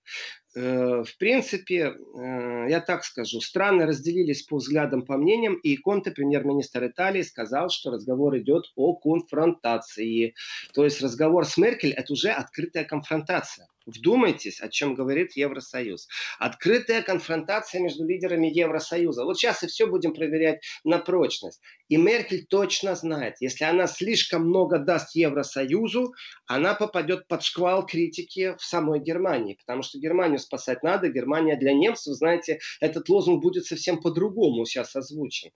Э, 0.57 1.03
в 1.03 1.19
принципе, 1.19 1.93
э, 1.93 2.67
я 2.71 2.81
так 2.81 3.05
скажу, 3.05 3.41
страны 3.41 3.85
разделились 3.85 4.43
по 4.43 4.57
взглядам, 4.57 5.05
по 5.05 5.19
мнениям, 5.19 5.55
и 5.57 5.77
Конте, 5.77 6.11
премьер-министр 6.11 6.87
Италии, 6.87 7.23
сказал, 7.23 7.69
что 7.69 7.91
разговор 7.91 8.39
идет 8.39 8.65
о 8.75 8.95
конфронтации. 8.95 10.35
То 10.73 10.85
есть 10.85 11.03
разговор 11.03 11.45
с 11.45 11.59
Меркель– 11.59 11.93
это 11.97 12.13
уже 12.13 12.31
открытая 12.31 12.85
конфронтация. 12.85 13.69
Вдумайтесь, 13.87 14.61
о 14.61 14.69
чем 14.69 14.95
говорит 14.95 15.37
Евросоюз. 15.37 16.09
Открытая 16.41 17.03
конфронтация 17.03 17.81
между 17.81 18.05
лидерами 18.05 18.49
Евросоюза. 18.49 19.25
Вот 19.25 19.39
сейчас 19.39 19.63
и 19.63 19.69
все 19.69 19.87
будем 19.87 20.13
проверять 20.13 20.61
на 20.83 20.99
прочность. 20.99 21.61
И 21.89 21.97
Меркель 21.97 22.47
точно 22.47 22.97
знает, 22.97 23.37
если 23.41 23.65
она 23.65 23.87
слишком 23.87 24.49
много 24.49 24.79
даст 24.79 25.15
Евросоюзу, 25.15 26.13
она 26.47 26.75
попадет 26.75 27.29
под 27.29 27.45
шквал 27.45 27.87
критики 27.87 28.57
в 28.59 28.65
самой 28.65 28.99
Германии. 28.99 29.55
Потому 29.55 29.83
что 29.83 30.01
Германию 30.01 30.41
спасать 30.41 30.83
надо. 30.83 31.09
Германия 31.09 31.57
для 31.57 31.73
немцев, 31.73 32.15
знаете, 32.15 32.59
этот 32.81 33.09
лозунг 33.09 33.41
будет 33.41 33.67
совсем 33.67 34.01
по-другому 34.01 34.65
сейчас 34.65 34.97
озвучен. 34.97 35.51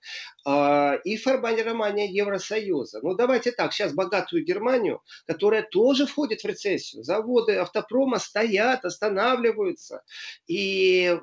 А, 0.46 0.94
и 1.02 1.16
формирование 1.16 2.06
Евросоюза. 2.06 3.00
Ну 3.02 3.14
давайте 3.14 3.50
так, 3.50 3.72
сейчас 3.72 3.92
богатую 3.92 4.44
Германию, 4.44 5.00
которая 5.26 5.62
тоже 5.62 6.06
входит 6.06 6.42
в 6.42 6.44
рецессию. 6.44 7.02
Заводы 7.02 7.56
автопрома 7.56 8.19
стоят, 8.20 8.84
останавливаются. 8.84 10.02
И 10.46 11.18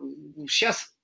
сейчас 0.49 0.97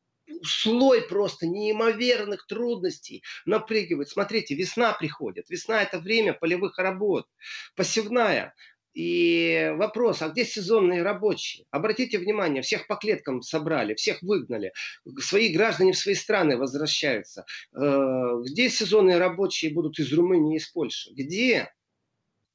слой 0.43 1.01
просто 1.07 1.47
неимоверных 1.47 2.47
трудностей 2.47 3.23
напрягивает. 3.45 4.09
Смотрите, 4.09 4.55
весна 4.55 4.93
приходит. 4.93 5.50
Весна– 5.50 5.81
это 5.83 6.00
время 6.00 6.33
полевых 6.33 6.77
работ. 6.77 7.27
Посевная. 7.75 8.53
И 8.93 9.73
вопрос, 9.75 10.21
а 10.21 10.29
где 10.29 10.45
сезонные 10.45 11.01
рабочие? 11.01 11.65
Обратите 11.71 12.19
внимание, 12.19 12.62
всех 12.62 12.85
по 12.85 12.95
клеткам 12.95 13.41
собрали, 13.41 13.95
всех 13.95 14.21
выгнали. 14.21 14.71
Свои 15.19 15.51
граждане 15.51 15.93
в 15.93 15.97
свои 15.97 16.13
страны 16.13 16.57
возвращаются. 16.57 17.45
Э, 17.75 18.35
где 18.43 18.69
сезонные 18.69 19.17
рабочие 19.17 19.73
будут 19.73 19.97
из 19.97 20.13
Румынии 20.13 20.57
из 20.57 20.67
Польши? 20.67 21.12
Где? 21.12 21.73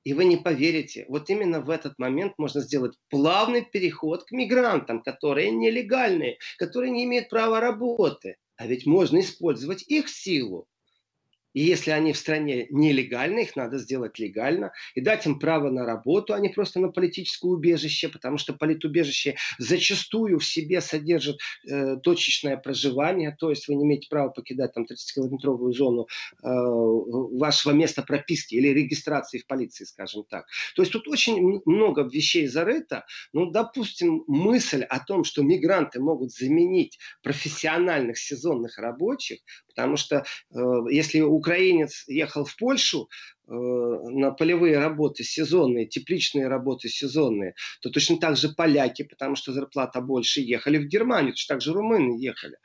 И 0.08 0.14
вы 0.14 0.24
не 0.24 0.38
поверите, 0.38 1.04
вот 1.10 1.28
именно 1.28 1.60
в 1.60 1.68
этот 1.68 1.98
момент 1.98 2.32
можно 2.38 2.62
сделать 2.62 2.96
плавный 3.10 3.62
переход 3.62 4.24
к 4.24 4.30
мигрантам, 4.32 5.02
которые 5.02 5.50
нелегальные, 5.50 6.38
которые 6.56 6.92
не 6.92 7.04
имеют 7.04 7.28
права 7.28 7.60
работы. 7.60 8.38
А 8.56 8.66
ведь 8.66 8.86
можно 8.86 9.20
использовать 9.20 9.82
их 9.82 10.08
силу. 10.08 10.66
И 11.54 11.60
если 11.60 11.90
они 11.90 12.12
в 12.12 12.18
стране 12.18 12.66
нелегальны, 12.70 13.40
их 13.40 13.56
надо 13.56 13.78
сделать 13.78 14.18
легально 14.18 14.72
и 14.94 15.00
дать 15.00 15.26
им 15.26 15.38
право 15.38 15.70
на 15.70 15.84
работу, 15.84 16.34
а 16.34 16.40
не 16.40 16.48
просто 16.48 16.80
на 16.80 16.88
политическое 16.88 17.48
убежище, 17.48 18.08
потому 18.08 18.38
что 18.38 18.52
политубежище 18.52 19.36
зачастую 19.58 20.38
в 20.38 20.44
себе 20.44 20.80
содержит 20.80 21.38
э, 21.68 21.96
точечное 21.96 22.56
проживание, 22.56 23.36
то 23.38 23.50
есть 23.50 23.68
вы 23.68 23.74
не 23.74 23.84
имеете 23.84 24.08
права 24.08 24.30
покидать 24.30 24.74
там 24.74 24.84
30-километровую 24.84 25.72
зону 25.72 26.06
э, 26.42 26.48
вашего 26.48 27.72
места 27.72 28.02
прописки 28.02 28.54
или 28.54 28.68
регистрации 28.68 29.38
в 29.38 29.46
полиции, 29.46 29.84
скажем 29.84 30.24
так. 30.28 30.46
То 30.76 30.82
есть 30.82 30.92
тут 30.92 31.08
очень 31.08 31.60
много 31.64 32.02
вещей 32.02 32.46
зарыто. 32.46 33.04
Ну, 33.32 33.50
допустим, 33.50 34.24
мысль 34.26 34.82
о 34.82 35.00
том, 35.00 35.24
что 35.24 35.42
мигранты 35.42 36.00
могут 36.00 36.32
заменить 36.32 36.98
профессиональных 37.22 38.18
сезонных 38.18 38.78
рабочих, 38.78 39.40
потому 39.68 39.96
что 39.96 40.24
э, 40.50 40.58
если 40.90 41.20
у 41.20 41.40
украинец 41.48 42.04
ехал 42.08 42.44
в 42.44 42.54
Польшу 42.56 43.08
на 43.48 44.30
полевые 44.32 44.78
работы 44.78 45.24
сезонные, 45.24 45.86
тепличные 45.86 46.48
работы 46.48 46.88
сезонные, 46.88 47.54
то 47.80 47.90
точно 47.90 48.18
так 48.18 48.36
же 48.36 48.50
поляки, 48.50 49.02
потому 49.02 49.36
что 49.36 49.52
зарплата 49.52 50.00
больше, 50.00 50.40
ехали 50.40 50.78
в 50.78 50.86
Германию, 50.86 51.32
точно 51.32 51.54
так 51.54 51.62
же 51.62 51.72
румыны 51.72 52.20
ехали. 52.20 52.56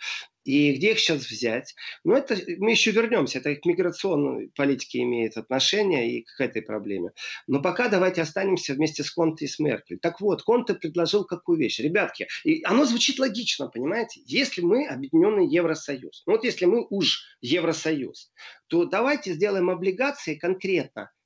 И 0.44 0.74
где 0.74 0.92
их 0.92 1.00
сейчас 1.00 1.30
взять? 1.30 1.74
Ну, 2.04 2.14
это 2.16 2.38
мы 2.58 2.72
еще 2.72 2.92
вернемся. 2.92 3.40
Это 3.40 3.56
к 3.56 3.66
миграционной 3.66 4.52
политике 4.56 5.00
имеет 5.04 5.38
отношение 5.38 6.18
и 6.18 6.24
к 6.24 6.42
этой 6.42 6.62
проблеме. 6.62 7.12
Но 7.48 7.62
пока 7.62 7.88
давайте 7.88 8.22
останемся 8.22 8.74
вместе 8.74 9.04
с 9.04 9.12
Конте 9.12 9.46
и 9.46 9.48
с 9.48 9.60
Меркель. 9.60 10.00
Так 10.00 10.20
вот, 10.20 10.44
Конте 10.44 10.74
предложил 10.74 11.24
какую 11.24 11.60
вещь? 11.60 11.80
Ребятки, 11.80 12.28
и 12.44 12.62
оно 12.66 12.86
звучит 12.86 13.20
логично, 13.20 13.68
понимаете? 13.68 14.22
Если 14.26 14.62
мы 14.62 14.86
объединенный 14.86 15.48
Евросоюз, 15.48 16.24
ну 16.26 16.34
вот 16.34 16.44
если 16.44 16.66
мы 16.66 16.86
уж 16.90 17.24
Евросоюз, 17.42 18.32
то 18.68 18.86
давайте 18.86 19.34
сделаем 19.34 19.70
облигации 19.70 20.36
конкретно. 20.36 20.73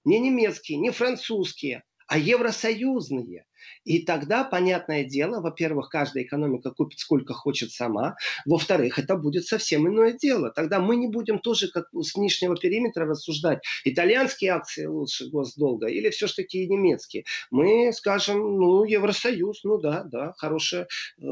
Не 0.06 0.20
немецкие, 0.20 0.78
не 0.78 0.92
французские, 0.92 1.84
а 2.08 2.18
евросоюзные. 2.18 3.46
И 3.84 4.00
тогда, 4.00 4.44
понятное 4.44 5.04
дело, 5.04 5.42
во-первых, 5.42 5.90
каждая 5.90 6.24
экономика 6.24 6.72
купит 6.72 7.00
сколько 7.00 7.34
хочет 7.34 7.72
сама. 7.72 8.16
Во-вторых, 8.46 8.98
это 9.00 9.16
будет 9.18 9.46
совсем 9.46 9.88
иное 9.88 10.14
дело. 10.14 10.52
Тогда 10.52 10.80
мы 10.80 10.96
не 10.96 11.08
будем 11.08 11.40
тоже 11.40 11.70
как 11.70 11.88
с 11.94 12.16
нижнего 12.16 12.56
периметра 12.56 13.06
рассуждать, 13.06 13.60
итальянские 13.84 14.52
акции 14.52 14.86
лучше 14.86 15.30
госдолга 15.30 15.88
или 15.88 16.10
все-таки 16.10 16.68
немецкие. 16.68 17.26
Мы 17.52 17.92
скажем, 17.94 18.38
ну, 18.58 18.86
Евросоюз, 18.86 19.64
ну 19.64 19.78
да, 19.78 20.04
да, 20.04 20.34
хорошая, 20.38 20.88
э, 21.22 21.26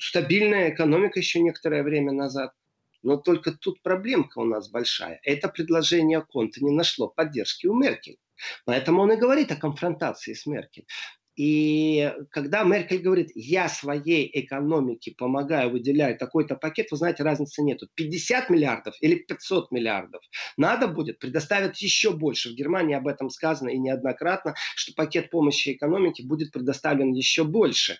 стабильная 0.00 0.70
экономика 0.70 1.18
еще 1.18 1.40
некоторое 1.40 1.82
время 1.82 2.12
назад. 2.12 2.52
Но 3.02 3.16
только 3.16 3.52
тут 3.52 3.82
проблемка 3.82 4.38
у 4.38 4.44
нас 4.44 4.70
большая. 4.70 5.20
Это 5.22 5.48
предложение 5.48 6.22
Конта 6.22 6.64
не 6.64 6.72
нашло 6.72 7.08
поддержки 7.08 7.66
у 7.66 7.74
Меркель. 7.74 8.18
Поэтому 8.64 9.02
он 9.02 9.12
и 9.12 9.16
говорит 9.16 9.50
о 9.52 9.56
конфронтации 9.56 10.32
с 10.32 10.46
Меркель. 10.46 10.86
И 11.38 12.12
когда 12.32 12.64
Меркель 12.64 12.98
говорит, 12.98 13.30
я 13.36 13.68
своей 13.68 14.28
экономике 14.32 15.14
помогаю, 15.16 15.70
выделяю 15.70 16.18
такой-то 16.18 16.56
пакет, 16.56 16.88
вы 16.90 16.96
знаете, 16.96 17.22
разницы 17.22 17.62
нету. 17.62 17.88
50 17.94 18.50
миллиардов 18.50 18.96
или 19.00 19.14
500 19.14 19.70
миллиардов. 19.70 20.20
Надо 20.56 20.88
будет 20.88 21.20
предоставить 21.20 21.80
еще 21.80 22.10
больше. 22.10 22.50
В 22.50 22.54
Германии 22.54 22.96
об 22.96 23.06
этом 23.06 23.30
сказано 23.30 23.68
и 23.68 23.78
неоднократно, 23.78 24.54
что 24.74 24.92
пакет 24.94 25.30
помощи 25.30 25.74
экономике 25.74 26.24
будет 26.24 26.50
предоставлен 26.50 27.12
еще 27.12 27.44
больше. 27.44 27.98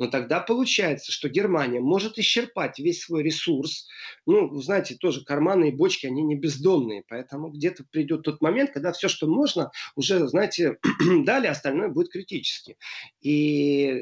Но 0.00 0.06
тогда 0.06 0.40
получается, 0.40 1.12
что 1.12 1.28
Германия 1.28 1.78
может 1.78 2.16
исчерпать 2.16 2.78
весь 2.78 3.02
свой 3.02 3.22
ресурс. 3.22 3.86
Ну, 4.24 4.58
знаете, 4.62 4.94
тоже 4.94 5.22
карманы 5.22 5.68
и 5.68 5.76
бочки, 5.76 6.06
они 6.06 6.22
не 6.22 6.36
бездонные. 6.36 7.04
Поэтому 7.06 7.50
где-то 7.50 7.84
придет 7.84 8.22
тот 8.22 8.40
момент, 8.40 8.70
когда 8.70 8.92
все, 8.92 9.08
что 9.08 9.26
можно, 9.26 9.70
уже, 9.96 10.26
знаете, 10.26 10.78
дали, 11.24 11.48
остальное 11.48 11.90
будет 11.90 12.10
критически. 12.10 12.78
И 13.20 13.32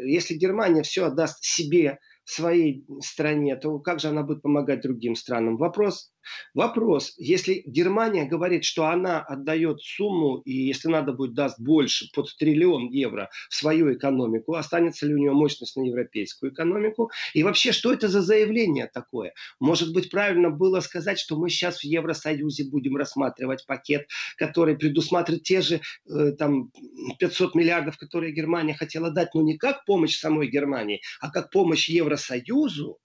если 0.07 0.35
Германия 0.35 0.83
все 0.83 1.07
отдаст 1.07 1.43
себе, 1.43 1.99
своей 2.25 2.87
стране, 3.01 3.57
то 3.57 3.79
как 3.79 4.01
же 4.01 4.09
она 4.09 4.23
будет 4.23 4.43
помогать 4.43 4.83
другим 4.83 5.17
странам? 5.17 5.57
Вопрос 5.57 6.13
Вопрос, 6.55 7.15
если 7.19 7.63
Германия 7.67 8.25
говорит, 8.25 8.65
что 8.65 8.87
она 8.87 9.21
отдает 9.21 9.81
сумму, 9.81 10.39
и 10.45 10.53
если 10.53 10.89
надо 10.89 11.13
будет, 11.13 11.35
даст 11.35 11.59
больше, 11.61 12.07
под 12.15 12.35
триллион 12.37 12.89
евро 12.91 13.31
в 13.49 13.55
свою 13.55 13.93
экономику, 13.93 14.55
останется 14.55 15.07
ли 15.07 15.15
у 15.15 15.19
нее 15.19 15.33
мощность 15.33 15.77
на 15.77 15.83
европейскую 15.83 16.53
экономику? 16.53 17.11
И 17.35 17.43
вообще, 17.43 17.73
что 17.73 17.93
это 17.93 18.09
за 18.09 18.23
заявление 18.23 18.91
такое? 18.93 19.33
Может 19.61 19.93
быть, 19.93 20.11
правильно 20.11 20.51
было 20.51 20.81
сказать, 20.81 21.19
что 21.19 21.37
мы 21.37 21.49
сейчас 21.49 21.81
в 21.81 21.85
Евросоюзе 21.85 22.65
будем 22.65 22.97
рассматривать 22.97 23.67
пакет, 23.67 24.09
который 24.37 24.77
предусматривает 24.77 25.43
те 25.45 25.61
же 25.61 25.81
э, 26.09 26.33
там, 26.33 26.71
500 27.19 27.55
миллиардов, 27.55 27.99
которые 27.99 28.33
Германия 28.33 28.75
хотела 28.75 29.11
дать, 29.11 29.35
но 29.35 29.43
не 29.43 29.57
как 29.57 29.85
помощь 29.85 30.19
самой 30.19 30.49
Германии, 30.49 31.01
а 31.21 31.31
как 31.31 31.51
помощь 31.51 31.89
Евросоюзу, 31.89 32.99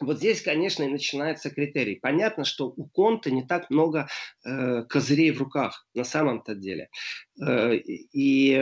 вот 0.00 0.18
здесь, 0.18 0.42
конечно, 0.42 0.82
и 0.82 0.88
начинается 0.88 1.50
критерий. 1.50 1.96
Понятно, 1.96 2.44
что 2.44 2.66
у 2.66 2.86
Конта 2.88 3.30
не 3.30 3.46
так 3.46 3.70
много 3.70 4.08
э, 4.44 4.82
козырей 4.84 5.30
в 5.30 5.38
руках 5.38 5.86
на 5.94 6.04
самом-то 6.04 6.54
деле. 6.54 6.88
Э, 7.40 7.74
и 7.76 8.58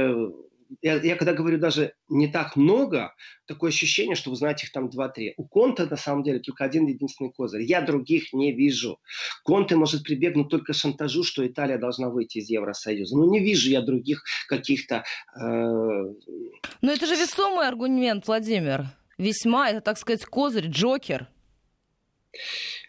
я, 0.82 1.00
я 1.00 1.16
когда 1.16 1.32
говорю 1.32 1.58
даже 1.58 1.94
не 2.08 2.28
так 2.28 2.56
много, 2.56 3.14
такое 3.46 3.70
ощущение, 3.70 4.14
что 4.14 4.30
вы 4.30 4.36
знаете 4.36 4.66
их 4.66 4.72
там 4.72 4.88
2-3. 4.88 5.34
У 5.36 5.46
Конта 5.46 5.86
на 5.86 5.96
самом 5.96 6.22
деле 6.22 6.40
только 6.40 6.64
один 6.64 6.86
единственный 6.86 7.32
козырь. 7.32 7.62
Я 7.62 7.80
других 7.80 8.32
не 8.32 8.52
вижу. 8.52 8.98
Конте 9.44 9.76
может 9.76 10.02
прибегнуть 10.02 10.48
только 10.48 10.72
шантажу, 10.72 11.24
что 11.24 11.46
Италия 11.46 11.78
должна 11.78 12.10
выйти 12.10 12.38
из 12.38 12.50
Евросоюза. 12.50 13.16
Но 13.16 13.26
не 13.26 13.40
вижу 13.40 13.70
я 13.70 13.80
других 13.80 14.22
каких-то... 14.48 15.04
Э... 15.34 15.40
Но 15.40 16.92
это 16.92 17.06
же 17.06 17.14
весомый 17.14 17.66
аргумент, 17.66 18.26
Владимир 18.26 18.86
весьма, 19.18 19.70
это, 19.70 19.80
так 19.80 19.98
сказать, 19.98 20.24
козырь, 20.24 20.68
джокер? 20.68 21.28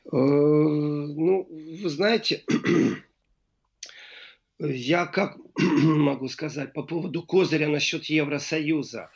Э, 0.05 0.09
ну, 0.12 1.48
вы 1.50 1.89
знаете, 1.89 2.43
я 4.59 5.05
как 5.05 5.38
могу 5.57 6.29
сказать 6.29 6.74
по 6.74 6.83
поводу 6.83 7.24
козыря 7.24 7.67
насчет 7.67 8.05
Евросоюза. 8.05 9.09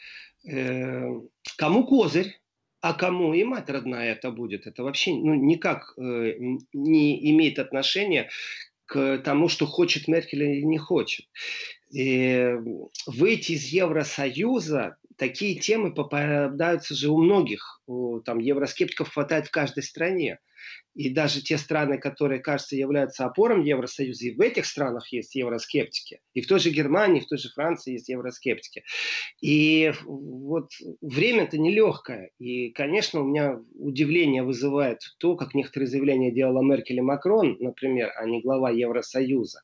Э, 0.46 1.08
кому 1.58 1.86
козырь? 1.86 2.40
А 2.82 2.94
кому 2.94 3.34
и 3.34 3.46
мать 3.46 3.70
родная 3.70 4.12
это 4.12 4.30
будет? 4.30 4.68
Это 4.68 4.84
вообще 4.84 5.14
ну, 5.14 5.36
никак 5.36 5.94
э, 5.98 6.34
не 6.74 7.32
имеет 7.32 7.58
отношения 7.58 8.30
к 8.86 9.20
тому, 9.20 9.48
что 9.48 9.66
хочет 9.66 10.10
Меркель 10.10 10.44
или 10.44 10.62
не 10.64 10.78
хочет. 10.78 11.26
И 11.92 12.54
выйти 13.06 13.54
из 13.54 13.68
Евросоюза 13.68 14.98
такие 15.18 15.60
темы 15.60 15.94
попадаются 15.94 16.96
же 16.96 17.10
у 17.10 17.18
многих. 17.18 17.82
Там 18.26 18.40
евроскептиков 18.40 19.14
хватает 19.14 19.48
в 19.48 19.52
каждой 19.52 19.84
стране. 19.84 20.40
И 20.96 21.10
даже 21.10 21.42
те 21.42 21.58
страны, 21.58 21.98
которые, 21.98 22.40
кажется, 22.40 22.76
являются 22.76 23.26
опором 23.26 23.64
Евросоюза, 23.64 24.28
и 24.28 24.36
в 24.36 24.42
этих 24.42 24.66
странах 24.66 25.12
есть 25.12 25.34
евроскептики. 25.34 26.20
И 26.34 26.42
в 26.42 26.48
той 26.48 26.60
же 26.60 26.70
Германии, 26.70 27.20
и 27.20 27.26
в 27.26 27.28
той 27.28 27.40
же 27.40 27.50
Франции 27.50 27.94
есть 27.94 28.10
евроскептики. 28.10 28.84
И 29.42 29.92
вот 30.06 30.70
время-то 31.02 31.58
нелегкое. 31.58 32.30
И, 32.38 32.70
конечно, 32.70 33.22
у 33.22 33.26
меня 33.26 33.60
удивление 33.74 34.44
вызывает 34.44 35.00
то, 35.18 35.36
как 35.36 35.56
некоторые 35.56 35.88
заявления 35.88 36.32
делала 36.32 36.62
Меркель 36.62 36.98
и 36.98 37.02
Макрон, 37.02 37.58
например, 37.60 38.12
а 38.16 38.26
не 38.26 38.42
глава 38.42 38.70
Евросоюза. 38.70 39.62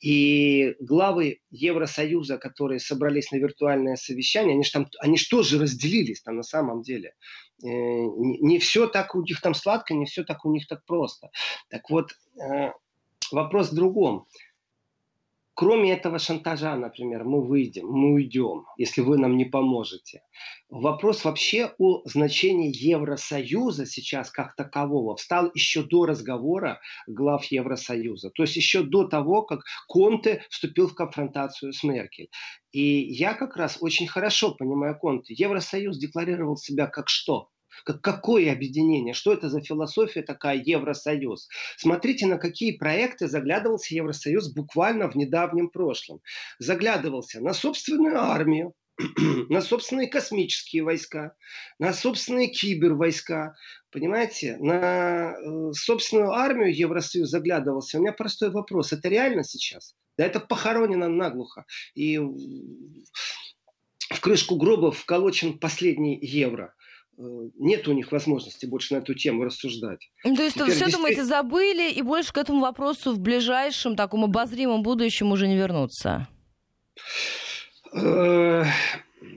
И 0.00 0.74
главы 0.80 1.38
Евросоюза, 1.50 2.36
которые 2.38 2.80
собрались 2.80 3.30
на 3.30 3.36
виртуальное 3.36 3.96
совещание, 3.96 4.54
они 4.54 4.64
же 4.64 4.72
там, 4.72 4.88
они 4.98 5.16
же 5.16 5.28
тоже 5.28 5.58
разделились 5.60 6.22
там 6.22 6.36
на 6.36 6.42
самом 6.42 6.82
деле. 6.82 7.14
Э, 7.62 7.66
не 7.66 8.58
все 8.58 8.88
так 8.88 9.14
у 9.14 9.22
них 9.22 9.40
там 9.40 9.54
сладко, 9.54 9.94
не 9.94 10.06
все 10.06 10.24
так 10.24 10.44
у 10.44 10.50
них 10.50 10.66
так 10.66 10.84
просто. 10.84 11.30
Так 11.68 11.88
вот, 11.90 12.12
э, 12.40 12.72
вопрос 13.32 13.70
в 13.70 13.74
другом. 13.74 14.26
Кроме 15.56 15.92
этого 15.92 16.18
шантажа, 16.18 16.74
например, 16.74 17.22
мы 17.24 17.40
выйдем, 17.46 17.86
мы 17.86 18.14
уйдем, 18.14 18.64
если 18.76 19.02
вы 19.02 19.18
нам 19.18 19.36
не 19.36 19.44
поможете. 19.44 20.22
Вопрос 20.68 21.24
вообще 21.24 21.72
о 21.78 22.02
значении 22.06 22.72
Евросоюза 22.74 23.86
сейчас 23.86 24.32
как 24.32 24.56
такового 24.56 25.14
встал 25.16 25.52
еще 25.54 25.84
до 25.84 26.06
разговора 26.06 26.80
глав 27.06 27.44
Евросоюза. 27.44 28.30
То 28.30 28.42
есть 28.42 28.56
еще 28.56 28.82
до 28.82 29.06
того, 29.06 29.42
как 29.42 29.60
Конте 29.86 30.42
вступил 30.50 30.88
в 30.88 30.94
конфронтацию 30.94 31.72
с 31.72 31.84
Меркель. 31.84 32.30
И 32.72 32.82
я 32.82 33.34
как 33.34 33.56
раз 33.56 33.78
очень 33.80 34.08
хорошо 34.08 34.56
понимаю 34.56 34.98
Конте. 34.98 35.34
Евросоюз 35.34 35.98
декларировал 35.98 36.56
себя 36.56 36.88
как 36.88 37.08
что? 37.08 37.50
Как, 37.84 38.00
какое 38.00 38.52
объединение? 38.52 39.14
Что 39.14 39.32
это 39.32 39.48
за 39.48 39.60
философия 39.60 40.22
такая 40.22 40.56
Евросоюз? 40.56 41.48
Смотрите, 41.76 42.26
на 42.26 42.38
какие 42.38 42.76
проекты 42.76 43.28
заглядывался 43.28 43.94
Евросоюз 43.94 44.52
буквально 44.52 45.10
в 45.10 45.16
недавнем 45.16 45.68
прошлом. 45.68 46.20
Заглядывался 46.58 47.40
на 47.40 47.52
собственную 47.52 48.20
армию, 48.20 48.74
на 49.48 49.60
собственные 49.60 50.08
космические 50.08 50.84
войска, 50.84 51.34
на 51.78 51.92
собственные 51.92 52.48
кибервойска, 52.48 53.56
понимаете, 53.90 54.56
на 54.58 55.34
э, 55.34 55.72
собственную 55.72 56.30
армию 56.30 56.74
Евросоюз 56.74 57.28
заглядывался. 57.28 57.98
У 57.98 58.02
меня 58.02 58.12
простой 58.12 58.50
вопрос, 58.50 58.92
это 58.92 59.08
реально 59.08 59.42
сейчас? 59.42 59.94
Да 60.16 60.24
это 60.24 60.38
похоронено 60.38 61.08
наглухо. 61.08 61.64
И 61.94 62.18
в 62.18 62.36
крышку 64.20 64.56
гроба 64.56 64.92
вколочен 64.92 65.58
последний 65.58 66.16
евро. 66.20 66.72
Э, 67.16 67.22
нет 67.58 67.86
у 67.88 67.92
них 67.92 68.10
возможности 68.12 68.66
больше 68.66 68.94
на 68.94 68.98
эту 68.98 69.14
тему 69.14 69.44
рассуждать. 69.44 70.10
Ну, 70.24 70.34
то 70.34 70.42
есть 70.42 70.56
вы 70.56 70.70
все, 70.70 70.90
думаете, 70.90 71.24
забыли, 71.24 71.92
и 71.92 72.02
больше 72.02 72.32
к 72.32 72.38
этому 72.38 72.60
вопросу 72.60 73.14
в 73.14 73.20
ближайшем, 73.20 73.96
таком 73.96 74.24
обозримом 74.24 74.82
будущем 74.82 75.32
уже 75.32 75.46
не 75.46 75.56
вернуться? 75.56 76.28
Э, 77.92 78.64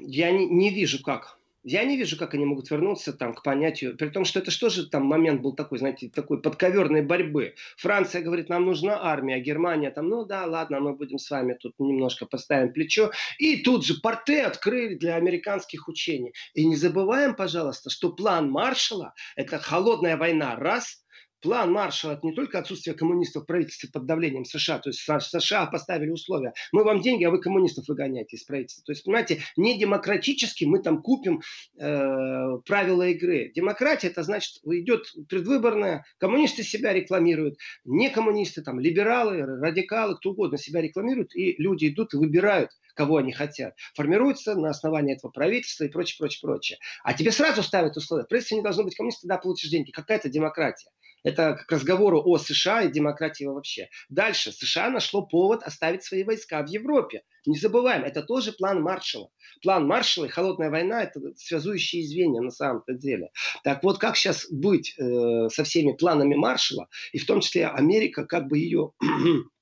я 0.02 0.32
не, 0.32 0.46
не 0.48 0.70
вижу, 0.70 1.02
как. 1.04 1.37
Я 1.70 1.84
не 1.84 1.98
вижу, 1.98 2.16
как 2.16 2.34
они 2.34 2.46
могут 2.46 2.72
вернуться 2.72 3.12
там, 3.12 3.34
к 3.34 3.44
понятию, 3.44 3.98
при 3.98 4.08
том, 4.08 4.24
что 4.24 4.40
это 4.40 4.52
что 4.52 4.70
же 4.70 4.88
там 4.88 5.04
момент 5.04 5.42
был 5.42 5.54
такой, 5.54 5.80
знаете, 5.80 6.10
такой 6.10 6.42
подковерной 6.42 7.02
борьбы. 7.02 7.56
Франция 7.76 8.22
говорит, 8.22 8.48
нам 8.48 8.66
нужна 8.66 8.98
армия, 9.04 9.36
а 9.36 9.40
Германия 9.42 9.92
там, 9.92 10.08
ну 10.08 10.24
да, 10.24 10.46
ладно, 10.46 10.80
мы 10.80 10.94
будем 10.94 11.18
с 11.18 11.30
вами 11.30 11.58
тут 11.60 11.74
немножко 11.78 12.26
поставим 12.26 12.72
плечо. 12.72 13.12
И 13.38 13.64
тут 13.64 13.86
же 13.86 13.96
порты 13.96 14.40
открыли 14.40 14.96
для 14.96 15.16
американских 15.16 15.90
учений. 15.90 16.32
И 16.54 16.66
не 16.66 16.78
забываем, 16.78 17.36
пожалуйста, 17.36 17.90
что 17.90 18.14
план 18.14 18.50
Маршала– 18.50 19.14
это 19.36 19.58
холодная 19.60 20.16
война, 20.16 20.56
раз– 20.56 21.04
план 21.42 21.72
Маршалла 21.72 22.14
это 22.14 22.26
не 22.26 22.34
только 22.34 22.60
отсутствие 22.60 22.96
коммунистов 22.96 23.44
в 23.44 23.46
правительстве 23.46 23.90
под 23.92 24.06
давлением 24.06 24.46
США, 24.46 24.80
то 24.80 24.90
есть 24.90 25.00
США 25.00 25.66
поставили 25.68 26.10
условия, 26.10 26.54
мы 26.72 26.84
вам 26.84 27.02
деньги, 27.02 27.24
а 27.24 27.32
вы 27.32 27.40
коммунистов 27.40 27.88
выгоняете 27.88 28.36
из 28.36 28.44
правительства. 28.44 28.84
То 28.86 28.92
есть, 28.92 29.04
понимаете, 29.04 29.42
не 29.56 29.78
демократически 29.78 30.66
мы 30.66 30.82
там 30.82 31.02
купим 31.02 31.42
э, 31.80 32.58
правила 32.66 33.08
игры. 33.08 33.52
Демократия 33.54 34.08
это 34.08 34.24
значит 34.24 34.58
идет 34.66 35.06
предвыборная, 35.30 36.06
коммунисты 36.18 36.64
себя 36.64 36.94
рекламируют, 36.94 37.58
не 37.86 38.10
коммунисты, 38.10 38.62
там 38.62 38.80
либералы, 38.80 39.42
радикалы, 39.42 40.18
кто 40.18 40.32
угодно 40.32 40.58
себя 40.58 40.82
рекламируют, 40.82 41.36
и 41.36 41.56
люди 41.58 41.88
идут 41.90 42.14
и 42.14 42.18
выбирают 42.18 42.72
кого 42.98 43.18
они 43.18 43.32
хотят, 43.32 43.76
формируется 43.94 44.56
на 44.56 44.70
основании 44.70 45.16
этого 45.16 45.32
правительства 45.32 45.86
и 45.86 45.90
прочее, 45.90 46.18
прочее, 46.18 46.40
прочее. 46.42 46.80
А 47.04 47.14
тебе 47.14 47.32
сразу 47.32 47.64
ставят 47.64 47.96
условия. 47.96 48.26
В 48.26 48.28
правительстве 48.28 48.58
не 48.58 48.64
должно 48.64 48.84
быть 48.84 48.96
коммунистов, 48.96 49.22
тогда 49.22 49.38
получишь 49.38 49.70
деньги. 49.70 49.92
Какая-то 49.92 50.30
демократия. 50.30 50.90
Это 51.24 51.56
к 51.56 51.72
разговору 51.72 52.22
о 52.24 52.38
США 52.38 52.84
и 52.84 52.92
демократии 52.92 53.46
вообще. 53.46 53.90
Дальше. 54.10 54.52
США 54.52 54.90
нашло 54.90 55.26
повод 55.26 55.64
оставить 55.64 56.04
свои 56.04 56.24
войска 56.24 56.64
в 56.64 56.70
Европе. 56.70 57.24
Не 57.46 57.58
забываем, 57.58 58.04
это 58.04 58.24
тоже 58.24 58.52
план 58.52 58.82
Маршалла. 58.82 59.30
План 59.62 59.88
Маршалла 59.88 60.26
и 60.26 60.30
холодная 60.30 60.70
война– 60.70 61.04
это 61.04 61.20
связующие 61.36 62.06
звенья 62.06 62.42
на 62.42 62.52
самом-то 62.52 62.94
деле. 62.94 63.30
Так 63.64 63.84
вот, 63.84 64.00
как 64.00 64.18
сейчас 64.18 64.48
быть 64.52 64.94
э, 64.98 65.48
со 65.50 65.64
всеми 65.64 65.94
планами 65.94 66.36
Маршалла, 66.36 66.88
и 67.14 67.20
в 67.20 67.26
том 67.26 67.42
числе 67.42 67.68
Америка, 67.68 68.26
как 68.26 68.48
бы 68.48 68.58
ее 68.58 68.92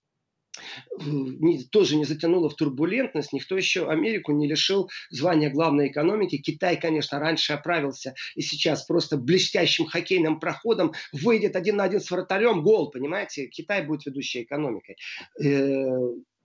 тоже 1.71 1.95
не 1.95 2.05
затянуло 2.05 2.49
в 2.49 2.55
турбулентность, 2.55 3.33
никто 3.33 3.57
еще 3.57 3.89
Америку 3.89 4.31
не 4.31 4.47
лишил 4.47 4.89
звания 5.09 5.49
главной 5.49 5.87
экономики. 5.87 6.37
Китай, 6.37 6.79
конечно, 6.79 7.19
раньше 7.19 7.53
оправился 7.53 8.15
и 8.35 8.41
сейчас 8.41 8.85
просто 8.85 9.17
блестящим 9.17 9.85
хоккейным 9.85 10.39
проходом 10.39 10.93
выйдет 11.11 11.55
один 11.55 11.77
на 11.77 11.83
один 11.85 11.99
с 11.99 12.09
вратарем, 12.11 12.63
гол, 12.63 12.91
понимаете? 12.91 13.47
Китай 13.47 13.85
будет 13.85 14.05
ведущей 14.05 14.43
экономикой. 14.43 14.97
Э, 15.43 15.85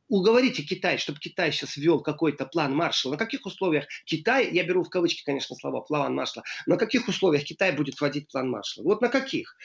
уговорите 0.09 0.63
Китай, 0.63 0.99
чтобы 0.99 1.21
Китай 1.21 1.53
сейчас 1.53 1.77
ввел 1.77 2.01
какой-то 2.01 2.45
план 2.45 2.75
Маршалла. 2.75 3.13
На 3.13 3.19
каких 3.19 3.47
условиях 3.47 3.87
Китай, 4.05 4.51
я 4.53 4.65
беру 4.65 4.83
в 4.83 4.91
кавычки, 4.91 5.25
конечно, 5.25 5.57
слова, 5.57 5.81
план 5.81 6.15
Маршалла, 6.15 6.45
на 6.67 6.77
каких 6.77 7.09
условиях 7.09 7.45
Китай 7.45 7.73
будет 7.73 8.01
вводить 8.01 8.29
план 8.29 8.51
Маршалла? 8.51 8.85
Вот 8.85 9.01
на 9.01 9.09
каких? 9.09 9.57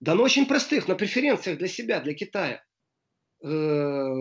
Да 0.00 0.14
на 0.14 0.22
очень 0.22 0.46
простых, 0.46 0.88
на 0.88 0.94
преференциях 0.94 1.58
для 1.58 1.68
себя, 1.68 2.00
для 2.00 2.14
Китая. 2.14 2.62
Э, 3.42 4.12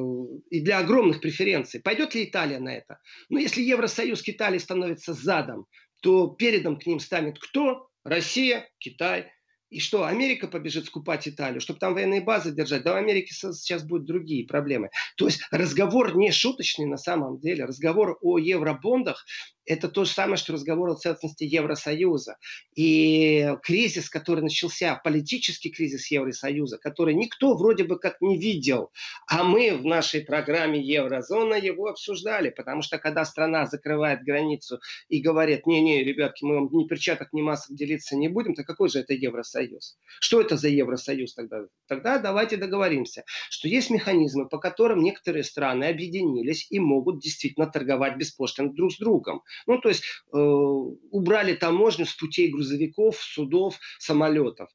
и 0.49 0.61
для 0.61 0.79
огромных 0.79 1.19
преференций. 1.19 1.81
Пойдет 1.81 2.15
ли 2.15 2.23
Италия 2.23 2.59
на 2.59 2.69
это? 2.69 2.99
Ну, 3.27 3.37
если 3.37 3.61
Евросоюз 3.61 4.21
к 4.21 4.29
Италии 4.29 4.59
становится 4.59 5.13
задом, 5.13 5.65
то 6.01 6.27
передом 6.27 6.79
к 6.79 6.85
ним 6.85 6.99
станет 6.99 7.37
кто? 7.37 7.89
Россия, 8.05 8.69
Китай. 8.77 9.29
И 9.69 9.79
что, 9.79 10.05
Америка 10.05 10.47
побежит 10.47 10.85
скупать 10.85 11.27
Италию, 11.27 11.61
чтобы 11.61 11.79
там 11.79 11.93
военные 11.93 12.21
базы 12.21 12.51
держать? 12.51 12.83
Да 12.83 12.93
в 12.93 12.95
Америке 12.95 13.33
сейчас 13.35 13.83
будут 13.83 14.07
другие 14.07 14.47
проблемы. 14.47 14.89
То 15.15 15.25
есть 15.25 15.41
разговор 15.51 16.15
не 16.15 16.31
шуточный 16.31 16.85
на 16.85 16.97
самом 16.97 17.39
деле. 17.39 17.65
Разговор 17.65 18.17
о 18.21 18.39
евробондах 18.39 19.25
это 19.69 19.87
то 19.87 20.03
же 20.03 20.11
самое, 20.11 20.37
что 20.37 20.53
разговор 20.53 20.89
о 20.89 20.95
целостности 20.95 21.43
Евросоюза. 21.43 22.37
И 22.75 23.53
кризис, 23.61 24.09
который 24.09 24.41
начался, 24.41 24.95
политический 24.95 25.69
кризис 25.69 26.09
Евросоюза, 26.09 26.79
который 26.79 27.13
никто 27.13 27.55
вроде 27.55 27.83
бы 27.83 27.99
как 27.99 28.19
не 28.19 28.37
видел, 28.37 28.91
а 29.27 29.43
мы 29.43 29.77
в 29.77 29.85
нашей 29.85 30.21
программе 30.21 30.81
Еврозона 30.81 31.53
его 31.53 31.87
обсуждали, 31.87 32.49
потому 32.49 32.81
что 32.81 32.97
когда 32.97 33.23
страна 33.25 33.67
закрывает 33.67 34.23
границу 34.23 34.79
и 35.07 35.21
говорит, 35.21 35.67
не-не, 35.67 36.03
ребятки, 36.03 36.43
мы 36.43 36.55
вам 36.55 36.69
ни 36.71 36.87
перчаток, 36.87 37.31
ни 37.31 37.41
масок 37.41 37.75
делиться 37.75 38.15
не 38.15 38.27
будем, 38.27 38.55
то 38.55 38.63
какой 38.63 38.89
же 38.89 38.99
это 38.99 39.13
Евросоюз? 39.13 39.99
Что 40.19 40.41
это 40.41 40.57
за 40.57 40.69
Евросоюз 40.69 41.35
тогда? 41.35 41.61
Тогда 41.87 42.17
давайте 42.17 42.57
договоримся, 42.57 43.23
что 43.51 43.67
есть 43.67 43.91
механизмы, 43.91 44.49
по 44.49 44.57
которым 44.57 45.03
некоторые 45.03 45.43
страны 45.43 45.85
объединились 45.85 46.65
и 46.71 46.79
могут 46.79 47.21
действительно 47.21 47.67
торговать 47.67 48.17
беспошлино 48.17 48.73
друг 48.73 48.93
с 48.93 48.97
другом. 48.97 49.43
Ну, 49.67 49.79
то 49.79 49.89
есть 49.89 50.03
э, 50.33 50.37
убрали 50.37 51.53
таможню 51.53 52.05
с 52.05 52.13
путей 52.13 52.49
грузовиков, 52.51 53.17
судов, 53.17 53.79
самолетов 53.99 54.69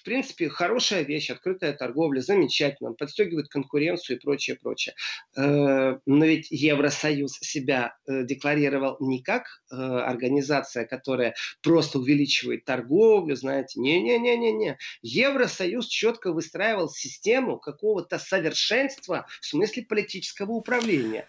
в 0.00 0.02
принципе, 0.02 0.48
хорошая 0.48 1.02
вещь, 1.02 1.30
открытая 1.30 1.74
торговля, 1.74 2.20
замечательно, 2.20 2.92
подстегивает 2.92 3.48
конкуренцию 3.48 4.16
и 4.16 4.20
прочее, 4.20 4.56
прочее. 4.56 4.94
Э, 5.36 5.98
но 6.06 6.24
ведь 6.24 6.46
Евросоюз 6.50 7.38
себя 7.40 7.94
э, 8.06 8.24
декларировал 8.24 8.96
не 9.00 9.22
как 9.22 9.44
э, 9.70 9.76
организация, 9.76 10.86
которая 10.86 11.34
просто 11.62 11.98
увеличивает 11.98 12.64
торговлю, 12.64 13.36
знаете, 13.36 13.78
не-не-не-не-не. 13.78 14.78
Евросоюз 15.02 15.86
четко 15.86 16.32
выстраивал 16.32 16.88
систему 16.88 17.58
какого-то 17.58 18.18
совершенства 18.18 19.26
в 19.42 19.46
смысле 19.46 19.82
политического 19.82 20.52
управления. 20.52 21.26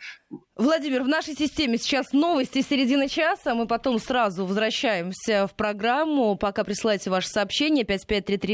Владимир, 0.55 1.03
в 1.03 1.07
нашей 1.07 1.33
системе 1.33 1.77
сейчас 1.77 2.13
новости 2.13 2.61
середины 2.61 3.09
часа. 3.09 3.53
Мы 3.53 3.67
потом 3.67 3.99
сразу 3.99 4.45
возвращаемся 4.45 5.47
в 5.47 5.55
программу. 5.55 6.35
Пока 6.37 6.63
присылайте 6.63 7.09
ваши 7.09 7.27
сообщения 7.27 7.83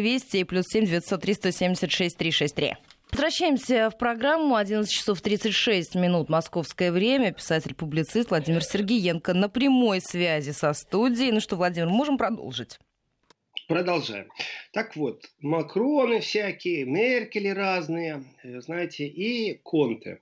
553320 0.08 0.36
и 0.36 0.44
плюс 0.44 0.66
7 0.68 0.86
903 0.86 1.34
176 1.34 2.18
363. 2.18 2.76
Возвращаемся 3.12 3.90
в 3.90 3.98
программу. 3.98 4.56
11 4.56 4.92
часов 4.92 5.22
36 5.22 5.96
минут 5.96 6.30
московское 6.30 6.92
время. 6.92 7.32
Писатель-публицист 7.32 8.30
Владимир 8.30 8.64
Сергеенко 8.64 9.34
на 9.34 9.50
прямой 9.50 10.02
связи 10.02 10.52
со 10.52 10.74
студией. 10.74 11.32
Ну 11.32 11.40
что, 11.40 11.56
Владимир, 11.56 11.90
можем 11.90 12.18
продолжить? 12.18 12.80
Продолжаем. 13.68 14.30
Так 14.72 14.96
вот, 14.96 15.24
Макроны 15.42 16.22
всякие, 16.22 16.86
Меркели 16.86 17.50
разные, 17.50 18.24
э, 18.44 18.62
знаете, 18.62 19.08
и 19.08 19.60
Конте. 19.62 20.22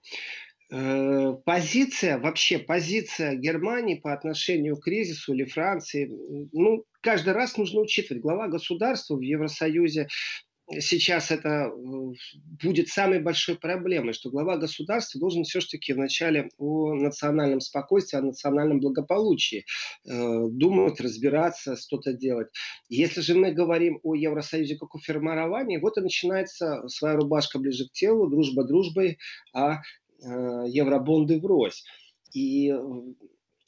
Э, 0.71 1.33
позиция, 1.45 2.17
вообще 2.17 2.57
позиция 2.57 3.35
Германии 3.35 3.95
по 3.95 4.13
отношению 4.13 4.77
к 4.77 4.85
кризису 4.85 5.33
или 5.33 5.43
Франции, 5.43 6.09
ну, 6.53 6.85
каждый 7.05 7.33
раз 7.33 7.55
нужно 7.57 7.79
учитывать. 7.81 8.21
Глава 8.21 8.47
государства 8.47 9.15
в 9.15 9.21
Евросоюзе 9.21 10.07
сейчас 10.79 11.29
это 11.29 11.69
э, 11.69 11.71
будет 12.63 12.87
самой 12.87 13.19
большой 13.19 13.55
проблемой, 13.55 14.13
что 14.13 14.31
глава 14.31 14.57
государства 14.57 15.19
должен 15.19 15.43
все-таки 15.43 15.93
вначале 15.93 16.49
о 16.57 16.95
национальном 16.95 17.61
спокойствии, 17.61 18.17
о 18.17 18.23
национальном 18.23 18.79
благополучии 18.79 19.65
э, 20.05 20.47
думать, 20.49 20.99
разбираться, 20.99 21.77
что-то 21.77 22.13
делать. 22.13 22.47
Если 22.89 23.21
же 23.21 23.35
мы 23.35 23.51
говорим 23.51 23.99
о 24.01 24.15
Евросоюзе 24.15 24.75
как 24.75 24.95
о 24.95 24.97
формировании, 24.97 25.77
вот 25.77 25.97
и 25.99 26.01
начинается 26.01 26.87
своя 26.87 27.15
рубашка 27.15 27.59
ближе 27.59 27.87
к 27.87 27.91
телу, 27.91 28.27
дружба 28.27 28.63
дружбой, 28.63 29.19
а 29.53 29.81
Э, 30.25 30.65
евробонды 30.67 31.39
врозь. 31.39 31.83
И 32.33 32.73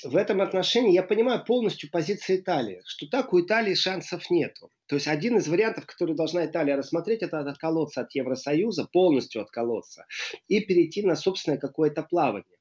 в 0.03 0.15
этом 0.15 0.41
отношении 0.41 0.93
я 0.93 1.01
понимаю 1.01 1.43
полностью 1.43 1.89
позицию 1.89 2.39
Италии, 2.39 2.81
что 2.85 3.07
так 3.07 3.33
у 3.33 3.41
Италии 3.41 3.73
шансов 3.73 4.29
нету. 4.29 4.69
То 4.87 4.95
есть 4.95 5.07
один 5.07 5.37
из 5.37 5.47
вариантов, 5.47 5.85
который 5.85 6.15
должна 6.15 6.45
Италия 6.45 6.75
рассмотреть, 6.75 7.23
это 7.23 7.39
отколоться 7.39 8.01
от 8.01 8.13
Евросоюза, 8.13 8.87
полностью 8.91 9.41
отколоться, 9.41 10.05
и 10.47 10.61
перейти 10.61 11.01
на 11.01 11.15
собственное 11.15 11.57
какое-то 11.57 12.03
плавание. 12.03 12.57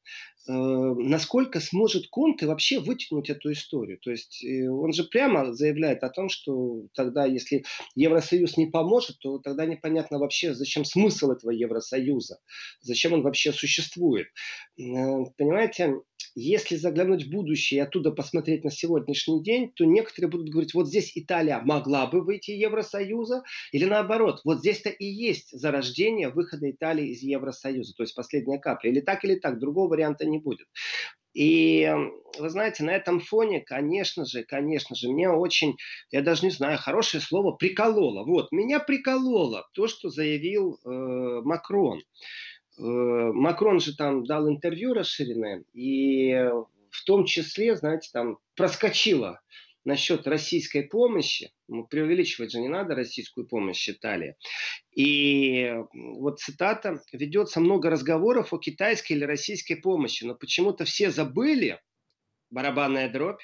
Э, 0.48 0.52
насколько 0.52 1.60
сможет 1.60 2.08
Конте 2.08 2.46
вообще 2.46 2.78
вытянуть 2.78 3.30
эту 3.30 3.52
историю? 3.52 3.98
То 3.98 4.10
есть 4.10 4.44
э, 4.44 4.68
он 4.68 4.92
же 4.92 5.04
прямо 5.04 5.52
заявляет 5.52 6.04
о 6.04 6.10
том, 6.10 6.28
что 6.28 6.84
тогда, 6.94 7.26
если 7.26 7.64
Евросоюз 7.96 8.56
не 8.56 8.66
поможет, 8.66 9.18
то 9.18 9.38
тогда 9.38 9.66
непонятно 9.66 10.18
вообще, 10.18 10.54
зачем 10.54 10.84
смысл 10.84 11.32
этого 11.32 11.50
Евросоюза, 11.50 12.38
зачем 12.80 13.12
он 13.12 13.22
вообще 13.22 13.52
существует. 13.52 14.28
Э, 14.78 15.24
понимаете, 15.36 15.94
если 16.36 16.76
заглянуть 16.76 17.24
в 17.24 17.30
будущее 17.30 17.78
и 17.78 17.82
оттуда 17.82 18.12
посмотреть 18.12 18.62
на 18.62 18.70
сегодняшний 18.70 19.42
день, 19.42 19.72
то 19.74 19.84
некоторые 19.84 20.30
будут 20.30 20.50
говорить, 20.50 20.74
вот 20.74 20.86
здесь 20.86 21.12
Италия 21.14 21.60
могла 21.60 22.06
бы 22.06 22.20
выйти 22.20 22.50
из 22.50 22.60
Евросоюза, 22.60 23.42
или 23.72 23.86
наоборот, 23.86 24.42
вот 24.44 24.58
здесь-то 24.58 24.90
и 24.90 25.06
есть 25.06 25.50
зарождение 25.50 26.28
выхода 26.28 26.70
Италии 26.70 27.08
из 27.08 27.22
Евросоюза, 27.22 27.94
то 27.96 28.02
есть 28.02 28.14
последняя 28.14 28.58
капля. 28.58 28.90
Или 28.90 29.00
так, 29.00 29.24
или 29.24 29.36
так, 29.36 29.58
другого 29.58 29.88
варианта 29.88 30.26
не 30.26 30.38
будет. 30.38 30.66
И 31.32 31.90
вы 32.38 32.48
знаете, 32.48 32.82
на 32.82 32.92
этом 32.92 33.20
фоне, 33.20 33.60
конечно 33.60 34.24
же, 34.24 34.42
конечно 34.42 34.96
же, 34.96 35.10
мне 35.10 35.28
очень, 35.28 35.76
я 36.10 36.22
даже 36.22 36.46
не 36.46 36.50
знаю, 36.50 36.78
хорошее 36.78 37.22
слово 37.22 37.52
прикололо. 37.52 38.24
Вот, 38.24 38.52
меня 38.52 38.80
прикололо 38.80 39.66
то, 39.74 39.86
что 39.86 40.08
заявил 40.08 40.78
э, 40.84 40.88
Макрон. 41.44 42.00
Э, 42.78 42.82
Макрон 42.82 43.80
же 43.80 43.96
там 43.96 44.24
дал 44.24 44.48
интервью 44.48 44.92
расширенное, 44.94 45.64
и 45.72 46.32
в 46.90 47.04
том 47.04 47.24
числе, 47.24 47.76
знаете, 47.76 48.10
там 48.12 48.38
проскочило 48.54 49.40
насчет 49.84 50.26
российской 50.26 50.82
помощи, 50.82 51.52
ну, 51.68 51.86
преувеличивать 51.86 52.50
же 52.50 52.60
не 52.60 52.68
надо 52.68 52.94
российскую 52.94 53.46
помощь 53.46 53.88
Италии. 53.88 54.34
И 54.94 55.74
вот 55.94 56.40
цитата, 56.40 57.00
ведется 57.12 57.60
много 57.60 57.88
разговоров 57.88 58.52
о 58.52 58.58
китайской 58.58 59.12
или 59.12 59.24
российской 59.24 59.76
помощи, 59.76 60.24
но 60.24 60.34
почему-то 60.34 60.84
все 60.84 61.10
забыли, 61.10 61.80
барабанная 62.50 63.08
дробь, 63.08 63.42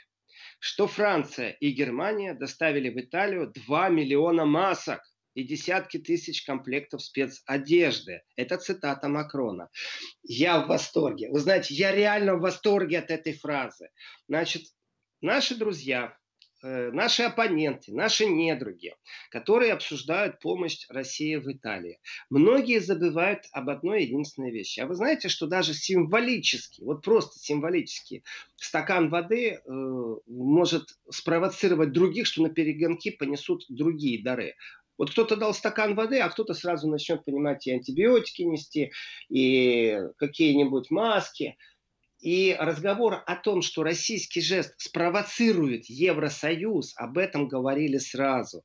что 0.58 0.88
Франция 0.88 1.50
и 1.50 1.70
Германия 1.70 2.34
доставили 2.34 2.88
в 2.90 2.98
Италию 2.98 3.52
2 3.66 3.88
миллиона 3.90 4.44
масок 4.44 5.00
и 5.34 5.44
десятки 5.44 5.98
тысяч 5.98 6.44
комплектов 6.44 7.02
спецодежды. 7.02 8.22
Это 8.36 8.58
цитата 8.58 9.08
Макрона. 9.08 9.68
Я 10.22 10.60
в 10.60 10.68
восторге. 10.68 11.30
Вы 11.30 11.40
знаете, 11.40 11.74
я 11.74 11.92
реально 11.92 12.36
в 12.36 12.40
восторге 12.40 12.98
от 12.98 13.10
этой 13.10 13.32
фразы. 13.32 13.88
Значит, 14.28 14.62
наши 15.20 15.54
друзья, 15.54 16.16
э, 16.62 16.90
наши 16.92 17.22
оппоненты, 17.22 17.92
наши 17.92 18.26
недруги, 18.26 18.94
которые 19.30 19.72
обсуждают 19.72 20.38
помощь 20.40 20.86
России 20.88 21.36
в 21.36 21.50
Италии, 21.50 21.98
многие 22.30 22.80
забывают 22.80 23.44
об 23.52 23.70
одной 23.70 24.04
единственной 24.04 24.50
вещи. 24.50 24.80
А 24.80 24.86
вы 24.86 24.94
знаете, 24.94 25.28
что 25.28 25.46
даже 25.46 25.74
символически, 25.74 26.82
вот 26.82 27.02
просто 27.02 27.38
символически, 27.38 28.22
стакан 28.56 29.08
воды 29.08 29.50
э, 29.50 29.70
может 30.26 30.88
спровоцировать 31.10 31.92
других, 31.92 32.26
что 32.26 32.42
на 32.42 32.50
перегонки 32.50 33.10
понесут 33.10 33.64
другие 33.68 34.22
дары. 34.22 34.54
Вот 34.98 35.10
кто-то 35.10 35.36
дал 35.36 35.54
стакан 35.54 35.94
воды, 35.94 36.18
а 36.20 36.28
кто-то 36.28 36.54
сразу 36.54 36.88
начнет, 36.88 37.24
понимать, 37.24 37.66
и 37.66 37.72
антибиотики 37.72 38.42
нести, 38.42 38.92
и 39.28 39.98
какие-нибудь 40.18 40.90
маски. 40.90 41.56
И 42.20 42.56
разговор 42.58 43.22
о 43.26 43.34
том, 43.34 43.62
что 43.62 43.82
российский 43.82 44.40
жест 44.40 44.74
спровоцирует 44.78 45.86
Евросоюз, 45.86 46.94
об 46.96 47.18
этом 47.18 47.48
говорили 47.48 47.98
сразу. 47.98 48.62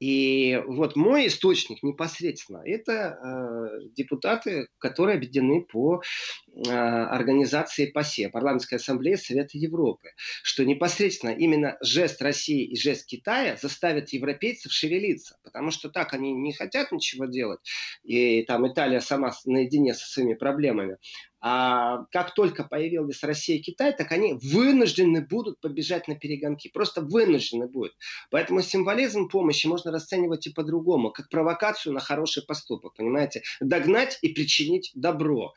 И 0.00 0.60
вот 0.66 0.96
мой 0.96 1.28
источник 1.28 1.82
непосредственно 1.82 2.62
это 2.64 2.92
э, 2.92 3.88
депутаты, 3.96 4.68
которые 4.78 5.16
объединены 5.16 5.62
по 5.62 6.02
э, 6.46 6.70
организации 6.70 7.86
ПАСЕ, 7.86 8.28
Парламентской 8.28 8.76
ассамблеи 8.76 9.14
Совета 9.14 9.56
Европы, 9.56 10.10
что 10.42 10.64
непосредственно 10.64 11.30
именно 11.30 11.76
жест 11.80 12.20
России 12.22 12.64
и 12.64 12.76
жест 12.76 13.06
Китая 13.06 13.56
заставят 13.60 14.10
европейцев 14.10 14.72
шевелиться, 14.72 15.38
потому 15.44 15.70
что 15.70 15.88
так 15.90 16.12
они 16.12 16.32
не 16.32 16.52
хотят 16.52 16.90
ничего 16.90 17.26
делать, 17.26 17.60
и 18.02 18.42
там 18.42 18.66
Италия 18.66 19.00
сама 19.00 19.32
наедине 19.44 19.94
со 19.94 20.06
своими 20.06 20.34
проблемами, 20.34 20.98
а 21.46 22.06
как 22.10 22.32
только 22.34 22.64
появилась 22.64 23.22
Россия 23.22 23.58
и 23.58 23.60
Китай, 23.60 23.94
так 23.94 24.10
они 24.12 24.32
вынуждены 24.32 25.20
будут 25.20 25.60
побежать 25.60 26.08
на 26.08 26.14
перегонки. 26.14 26.70
Просто 26.72 27.02
вынуждены 27.02 27.66
будут. 27.68 27.92
Поэтому 28.30 28.62
символизм 28.62 29.28
помощи 29.28 29.66
можно 29.66 29.92
расценивать 29.92 30.46
и 30.46 30.54
по-другому, 30.54 31.10
как 31.10 31.28
провокацию 31.28 31.92
на 31.92 32.00
хороший 32.00 32.46
поступок, 32.46 32.94
понимаете? 32.96 33.42
Догнать 33.60 34.18
и 34.22 34.30
причинить 34.30 34.90
добро. 34.94 35.52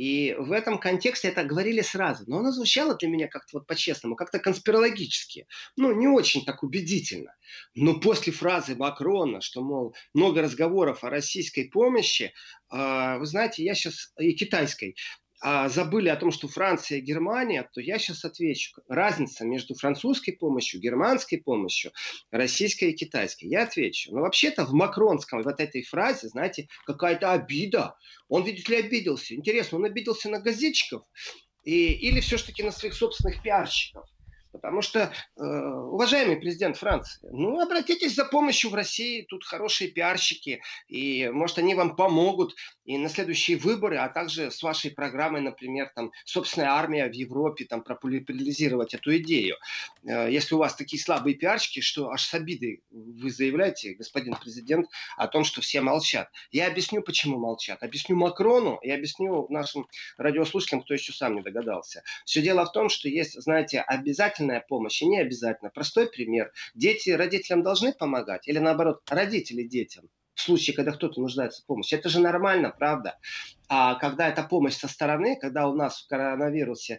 И 0.00 0.34
в 0.38 0.52
этом 0.52 0.78
контексте 0.78 1.28
это 1.28 1.44
говорили 1.44 1.82
сразу. 1.82 2.24
Но 2.26 2.38
оно 2.38 2.52
звучало 2.52 2.94
для 2.94 3.06
меня 3.06 3.28
как-то 3.28 3.58
вот 3.58 3.66
по-честному, 3.66 4.16
как-то 4.16 4.38
конспирологически. 4.38 5.46
Ну, 5.76 5.92
не 5.92 6.08
очень 6.08 6.46
так 6.46 6.62
убедительно. 6.62 7.36
Но 7.74 8.00
после 8.00 8.32
фразы 8.32 8.74
Макрона, 8.74 9.42
что, 9.42 9.62
мол, 9.62 9.94
много 10.14 10.40
разговоров 10.40 11.04
о 11.04 11.10
российской 11.10 11.64
помощи, 11.64 12.32
а, 12.70 13.18
вы 13.18 13.26
знаете, 13.26 13.62
я 13.62 13.74
сейчас 13.74 14.14
и 14.18 14.32
китайской, 14.32 14.96
а 15.40 15.68
забыли 15.68 16.08
о 16.08 16.16
том, 16.16 16.30
что 16.30 16.48
Франция 16.48 16.98
и 16.98 17.00
Германия, 17.00 17.68
то 17.72 17.80
я 17.80 17.98
сейчас 17.98 18.24
отвечу. 18.24 18.80
Разница 18.88 19.44
между 19.44 19.74
французской 19.74 20.32
помощью, 20.32 20.80
германской 20.80 21.38
помощью, 21.38 21.92
российской 22.30 22.90
и 22.90 22.94
китайской. 22.96 23.46
Я 23.46 23.62
отвечу. 23.62 24.12
Но 24.12 24.20
вообще-то 24.20 24.66
в 24.66 24.72
макронском 24.72 25.42
вот 25.42 25.58
этой 25.60 25.82
фразе, 25.82 26.28
знаете, 26.28 26.68
какая-то 26.84 27.32
обида. 27.32 27.96
Он, 28.28 28.44
видите 28.44 28.72
ли, 28.72 28.80
обиделся. 28.80 29.34
Интересно, 29.34 29.78
он 29.78 29.86
обиделся 29.86 30.28
на 30.28 30.40
газетчиков 30.40 31.04
и, 31.64 31.92
или 31.92 32.20
все-таки 32.20 32.62
на 32.62 32.70
своих 32.70 32.94
собственных 32.94 33.42
пиарщиков? 33.42 34.04
Потому 34.52 34.82
что, 34.82 35.00
э, 35.00 35.42
уважаемый 35.42 36.36
президент 36.36 36.76
Франции, 36.76 37.28
ну, 37.32 37.60
обратитесь 37.60 38.14
за 38.14 38.24
помощью 38.24 38.70
в 38.70 38.74
России, 38.74 39.22
тут 39.28 39.44
хорошие 39.44 39.90
пиарщики, 39.90 40.60
и, 40.88 41.28
может, 41.28 41.58
они 41.58 41.74
вам 41.74 41.94
помогут 41.94 42.54
и 42.84 42.98
на 42.98 43.08
следующие 43.08 43.56
выборы, 43.56 43.98
а 43.98 44.08
также 44.08 44.50
с 44.50 44.62
вашей 44.62 44.90
программой, 44.90 45.40
например, 45.40 45.92
там, 45.94 46.10
собственная 46.24 46.70
армия 46.70 47.08
в 47.08 47.12
Европе, 47.12 47.64
там, 47.64 47.82
пропуляризировать 47.82 48.94
эту 48.94 49.16
идею. 49.18 49.56
Э, 50.04 50.28
если 50.30 50.56
у 50.56 50.58
вас 50.58 50.74
такие 50.74 51.00
слабые 51.00 51.36
пиарщики, 51.36 51.80
что 51.80 52.10
аж 52.10 52.24
с 52.24 52.34
обидой 52.34 52.82
вы 52.90 53.30
заявляете, 53.30 53.94
господин 53.94 54.34
президент, 54.34 54.88
о 55.16 55.28
том, 55.28 55.44
что 55.44 55.60
все 55.60 55.80
молчат. 55.80 56.28
Я 56.50 56.66
объясню, 56.66 57.02
почему 57.02 57.38
молчат. 57.38 57.82
Объясню 57.82 58.16
Макрону 58.16 58.78
и 58.82 58.90
объясню 58.90 59.46
нашим 59.48 59.86
радиослушателям, 60.18 60.82
кто 60.82 60.94
еще 60.94 61.12
сам 61.12 61.36
не 61.36 61.42
догадался. 61.42 62.02
Все 62.24 62.42
дело 62.42 62.64
в 62.64 62.72
том, 62.72 62.88
что 62.88 63.08
есть, 63.08 63.40
знаете, 63.40 63.80
обязательно 63.80 64.39
обязательная 64.40 64.64
помощь 64.66 65.02
и 65.02 65.06
не 65.06 65.18
обязательно. 65.18 65.70
Простой 65.70 66.08
пример. 66.08 66.52
Дети 66.74 67.10
родителям 67.10 67.62
должны 67.62 67.92
помогать 67.92 68.48
или 68.48 68.58
наоборот, 68.58 69.02
родители 69.08 69.62
детям 69.62 70.04
в 70.34 70.40
случае, 70.40 70.74
когда 70.74 70.92
кто-то 70.92 71.20
нуждается 71.20 71.62
в 71.62 71.66
помощи. 71.66 71.94
Это 71.94 72.08
же 72.08 72.20
нормально, 72.20 72.74
правда? 72.76 73.18
А 73.72 73.94
когда 73.94 74.28
эта 74.28 74.42
помощь 74.42 74.74
со 74.74 74.88
стороны, 74.88 75.38
когда 75.40 75.68
у 75.68 75.74
нас 75.76 76.02
в 76.02 76.08
коронавирусе 76.08 76.98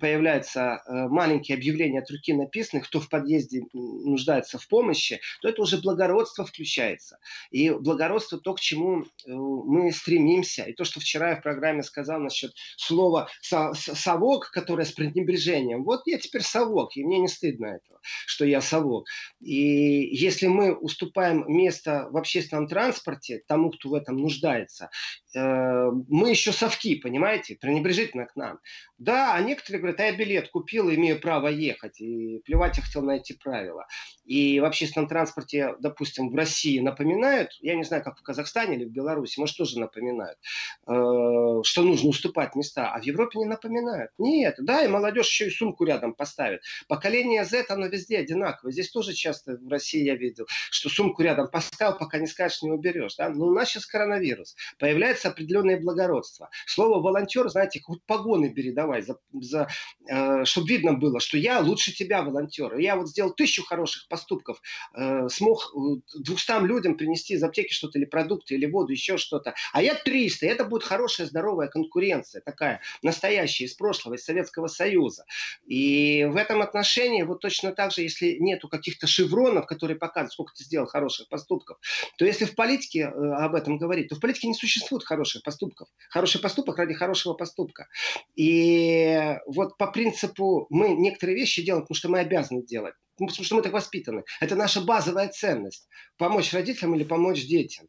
появляются 0.00 0.80
э, 0.86 1.08
маленькие 1.08 1.56
объявления 1.56 1.98
от 1.98 2.08
руки 2.12 2.32
написанных, 2.32 2.86
кто 2.86 3.00
в 3.00 3.08
подъезде 3.08 3.64
нуждается 3.72 4.56
в 4.56 4.68
помощи, 4.68 5.20
то 5.40 5.48
это 5.48 5.60
уже 5.60 5.78
благородство 5.78 6.44
включается. 6.44 7.18
И 7.50 7.70
благородство 7.70 8.38
то, 8.38 8.54
к 8.54 8.60
чему 8.60 9.02
э, 9.02 9.04
мы 9.32 9.90
стремимся. 9.90 10.62
И 10.62 10.74
то, 10.74 10.84
что 10.84 11.00
вчера 11.00 11.30
я 11.30 11.36
в 11.36 11.42
программе 11.42 11.82
сказал 11.82 12.20
насчет 12.20 12.52
слова 12.76 13.28
«совок», 13.40 14.52
которое 14.52 14.84
с 14.84 14.92
пренебрежением. 14.92 15.82
Вот 15.82 16.02
я 16.06 16.18
теперь 16.18 16.42
совок, 16.42 16.96
и 16.96 17.04
мне 17.04 17.18
не 17.18 17.26
стыдно 17.26 17.66
этого, 17.66 17.98
что 18.26 18.44
я 18.44 18.60
совок. 18.60 19.08
И 19.40 20.06
если 20.16 20.46
мы 20.46 20.72
уступаем 20.72 21.44
место 21.48 22.06
в 22.12 22.16
общественном 22.16 22.68
транспорте 22.68 23.42
тому, 23.48 23.72
кто 23.72 23.88
в 23.88 23.94
этом 23.94 24.18
нуждается, 24.18 24.88
э, 25.34 25.90
мы 26.12 26.28
еще 26.28 26.52
совки, 26.52 26.96
понимаете, 26.96 27.56
пренебрежительно 27.56 28.26
к 28.26 28.36
нам. 28.36 28.60
Да, 28.98 29.34
а 29.34 29.40
некоторые 29.40 29.80
говорят, 29.80 30.00
а 30.00 30.04
я 30.04 30.12
билет 30.12 30.50
купил 30.50 30.90
имею 30.90 31.18
право 31.18 31.48
ехать. 31.48 32.00
И 32.00 32.40
плевать 32.44 32.76
я 32.76 32.82
хотел 32.82 33.02
на 33.02 33.12
эти 33.12 33.32
правила. 33.32 33.86
И 34.24 34.60
в 34.60 34.64
общественном 34.64 35.08
транспорте, 35.08 35.74
допустим, 35.80 36.30
в 36.30 36.34
России 36.34 36.78
напоминают, 36.80 37.52
я 37.60 37.74
не 37.74 37.82
знаю, 37.82 38.04
как 38.04 38.18
в 38.18 38.22
Казахстане 38.22 38.76
или 38.76 38.84
в 38.84 38.92
Беларуси, 38.92 39.40
может, 39.40 39.56
тоже 39.56 39.80
напоминают, 39.80 40.38
э, 40.86 41.62
что 41.64 41.82
нужно 41.82 42.10
уступать 42.10 42.54
места, 42.54 42.92
а 42.92 43.00
в 43.00 43.04
Европе 43.04 43.38
не 43.38 43.46
напоминают. 43.46 44.10
Нет, 44.18 44.56
да, 44.58 44.84
и 44.84 44.88
молодежь 44.88 45.28
еще 45.28 45.46
и 45.46 45.50
сумку 45.50 45.84
рядом 45.84 46.12
поставит. 46.12 46.60
Поколение 46.88 47.44
Z, 47.46 47.64
оно 47.70 47.86
везде 47.86 48.18
одинаковое. 48.18 48.72
Здесь 48.72 48.90
тоже 48.90 49.14
часто 49.14 49.56
в 49.56 49.68
России 49.68 50.04
я 50.04 50.14
видел, 50.14 50.46
что 50.70 50.90
сумку 50.90 51.22
рядом 51.22 51.50
поставил, 51.50 51.96
пока 51.96 52.18
не 52.18 52.26
скажешь, 52.26 52.62
не 52.62 52.70
уберешь. 52.70 53.16
Да? 53.16 53.30
Но 53.30 53.46
у 53.46 53.50
нас 53.54 53.70
сейчас 53.70 53.86
коронавирус. 53.86 54.54
Появляется 54.78 55.28
определенное 55.28 55.80
благородство. 56.02 56.50
Слово 56.66 57.00
волонтер, 57.00 57.48
знаете, 57.48 57.80
хоть 57.80 58.02
погоны 58.04 58.52
передавай, 58.52 59.02
за, 59.02 59.18
за, 59.32 59.68
э, 60.08 60.44
чтобы 60.44 60.68
видно 60.68 60.94
было, 60.94 61.20
что 61.20 61.38
я 61.38 61.60
лучше 61.60 61.92
тебя 61.92 62.22
волонтер. 62.22 62.76
Я 62.78 62.96
вот 62.96 63.08
сделал 63.08 63.32
тысячу 63.32 63.64
хороших 63.64 64.08
поступков, 64.08 64.60
э, 64.94 65.28
смог 65.28 65.72
200 66.14 66.50
э, 66.50 66.66
людям 66.66 66.96
принести 66.96 67.34
из 67.34 67.42
аптеки 67.42 67.72
что-то 67.72 67.98
или 67.98 68.04
продукты, 68.04 68.54
или 68.54 68.66
воду, 68.66 68.92
еще 68.92 69.16
что-то. 69.16 69.54
А 69.72 69.82
я 69.82 69.94
300. 69.94 70.46
Это 70.46 70.64
будет 70.64 70.82
хорошая, 70.82 71.26
здоровая 71.26 71.68
конкуренция, 71.68 72.42
такая 72.42 72.80
настоящая 73.02 73.64
из 73.64 73.74
прошлого, 73.74 74.14
из 74.14 74.24
Советского 74.24 74.66
Союза. 74.66 75.24
И 75.66 76.24
в 76.30 76.36
этом 76.36 76.62
отношении 76.62 77.22
вот 77.22 77.40
точно 77.40 77.72
так 77.72 77.92
же, 77.92 78.02
если 78.02 78.36
нету 78.38 78.68
каких-то 78.68 79.06
шевронов, 79.06 79.66
которые 79.66 79.96
показывают, 79.96 80.32
сколько 80.32 80.52
ты 80.54 80.64
сделал 80.64 80.86
хороших 80.86 81.28
поступков, 81.28 81.78
то 82.18 82.24
если 82.24 82.44
в 82.44 82.54
политике 82.54 83.00
э, 83.00 83.06
об 83.06 83.54
этом 83.54 83.78
говорить, 83.78 84.08
то 84.08 84.16
в 84.16 84.20
политике 84.20 84.48
не 84.48 84.54
существует 84.54 85.04
хороших 85.04 85.42
поступков. 85.42 85.81
Хороший 86.10 86.40
поступок 86.40 86.78
ради 86.78 86.94
хорошего 86.94 87.34
поступка. 87.34 87.88
И 88.34 89.36
вот 89.46 89.76
по 89.78 89.90
принципу 89.90 90.66
мы 90.70 90.90
некоторые 90.90 91.36
вещи 91.36 91.64
делаем, 91.64 91.84
потому 91.84 91.96
что 91.96 92.08
мы 92.08 92.18
обязаны 92.18 92.62
делать. 92.62 92.94
Ну, 93.18 93.26
потому 93.26 93.44
что 93.44 93.54
мы 93.54 93.62
так 93.62 93.72
воспитаны. 93.72 94.24
Это 94.40 94.56
наша 94.56 94.80
базовая 94.80 95.28
ценность. 95.28 95.88
Помочь 96.18 96.52
родителям 96.52 96.94
или 96.94 97.04
помочь 97.04 97.44
детям. 97.46 97.86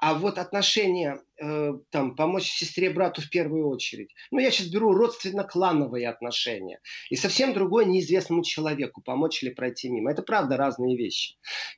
А 0.00 0.14
вот 0.14 0.38
отношения, 0.38 1.20
э, 1.38 1.72
там, 1.90 2.16
помочь 2.16 2.50
сестре, 2.50 2.88
брату 2.88 3.20
в 3.20 3.28
первую 3.28 3.68
очередь. 3.68 4.14
Ну, 4.30 4.38
я 4.38 4.50
сейчас 4.50 4.68
беру 4.68 4.94
родственно-клановые 4.94 6.08
отношения. 6.08 6.80
И 7.10 7.16
совсем 7.16 7.52
другое 7.52 7.84
неизвестному 7.84 8.42
человеку 8.42 9.02
помочь 9.02 9.42
или 9.42 9.50
пройти 9.50 9.90
мимо. 9.90 10.10
Это 10.10 10.22
правда 10.22 10.56
разные 10.56 10.96
вещи. 10.96 11.36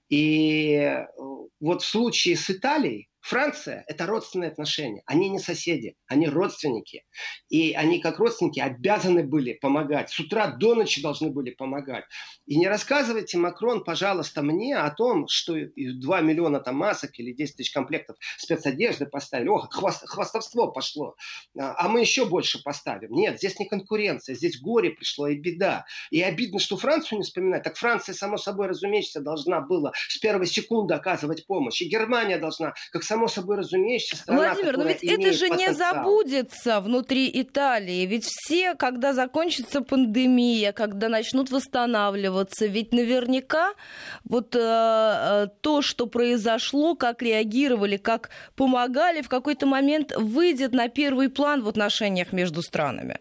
И 0.08 0.74
э, 0.74 1.06
вот 1.58 1.82
в 1.82 1.86
случае 1.86 2.36
с 2.36 2.48
Италией, 2.48 3.08
Франция– 3.22 3.84
это 3.88 4.06
родственные 4.06 4.50
отношения. 4.50 5.02
Они 5.06 5.28
не 5.28 5.38
соседи, 5.38 5.96
они 6.08 6.28
родственники. 6.28 7.04
И 7.48 7.72
они 7.72 8.00
как 8.00 8.18
родственники 8.18 8.58
обязаны 8.58 9.22
были 9.22 9.52
помогать. 9.52 10.10
С 10.10 10.18
утра 10.18 10.48
до 10.48 10.74
ночи 10.74 11.00
должны 11.00 11.30
были 11.30 11.50
помогать. 11.50 12.04
И 12.46 12.58
не 12.58 12.66
рассказывайте, 12.66 13.38
Макрон, 13.38 13.84
пожалуйста, 13.84 14.42
мне 14.42 14.76
о 14.76 14.90
том, 14.90 15.28
что 15.28 15.54
2 15.54 16.20
миллиона 16.20 16.58
там 16.58 16.76
масок 16.76 17.18
или 17.20 17.32
10 17.32 17.56
тысяч 17.56 17.72
комплектов 17.72 18.16
спецодежды 18.38 19.06
поставили. 19.06 19.48
Ох, 19.48 19.72
хвост, 19.72 20.02
хвастовство 20.04 20.72
пошло. 20.72 21.14
А, 21.56 21.76
а 21.78 21.88
мы 21.88 22.00
еще 22.00 22.24
больше 22.24 22.60
поставим. 22.60 23.12
Нет, 23.12 23.38
здесь 23.38 23.58
не 23.60 23.68
конкуренция, 23.68 24.34
здесь 24.34 24.60
горе 24.60 24.90
пришло 24.90 25.28
и 25.28 25.36
беда. 25.36 25.86
И 26.10 26.20
обидно, 26.20 26.58
что 26.58 26.76
Францию 26.76 27.18
не 27.18 27.24
вспоминать. 27.24 27.62
Так 27.62 27.76
Франция, 27.76 28.14
само 28.14 28.36
собой 28.36 28.66
разумеется, 28.66 29.20
должна 29.20 29.60
была 29.60 29.92
с 30.08 30.18
первой 30.18 30.46
секунды 30.46 30.94
оказывать 30.94 31.46
помощь. 31.46 31.80
И 31.80 31.88
Германия 31.88 32.38
должна, 32.38 32.74
как 32.90 33.04
само 33.12 33.28
собой 33.28 33.56
разумеется, 33.56 34.16
страна, 34.16 34.52
Владимир, 34.52 34.78
но 34.78 34.84
ведь 34.84 35.04
это 35.04 35.32
же 35.32 35.48
потенциал. 35.48 35.58
не 35.58 35.72
забудется 35.72 36.80
внутри 36.80 37.30
Италии. 37.32 38.06
Ведь 38.06 38.24
все, 38.24 38.74
когда 38.74 39.12
закончится 39.12 39.82
пандемия, 39.82 40.72
когда 40.72 41.08
начнут 41.08 41.50
восстанавливаться, 41.50 42.66
ведь 42.66 42.92
наверняка 42.92 43.74
вот 44.24 44.54
э, 44.54 44.58
э, 44.60 45.48
то, 45.60 45.82
что 45.82 46.06
произошло, 46.06 46.94
как 46.94 47.22
реагировали, 47.22 47.96
как 47.96 48.30
помогали, 48.56 49.22
в 49.22 49.28
какой-то 49.28 49.66
момент 49.66 50.12
выйдет 50.16 50.72
на 50.72 50.88
первый 50.88 51.28
план 51.28 51.62
в 51.62 51.68
отношениях 51.68 52.32
между 52.32 52.62
странами. 52.62 53.18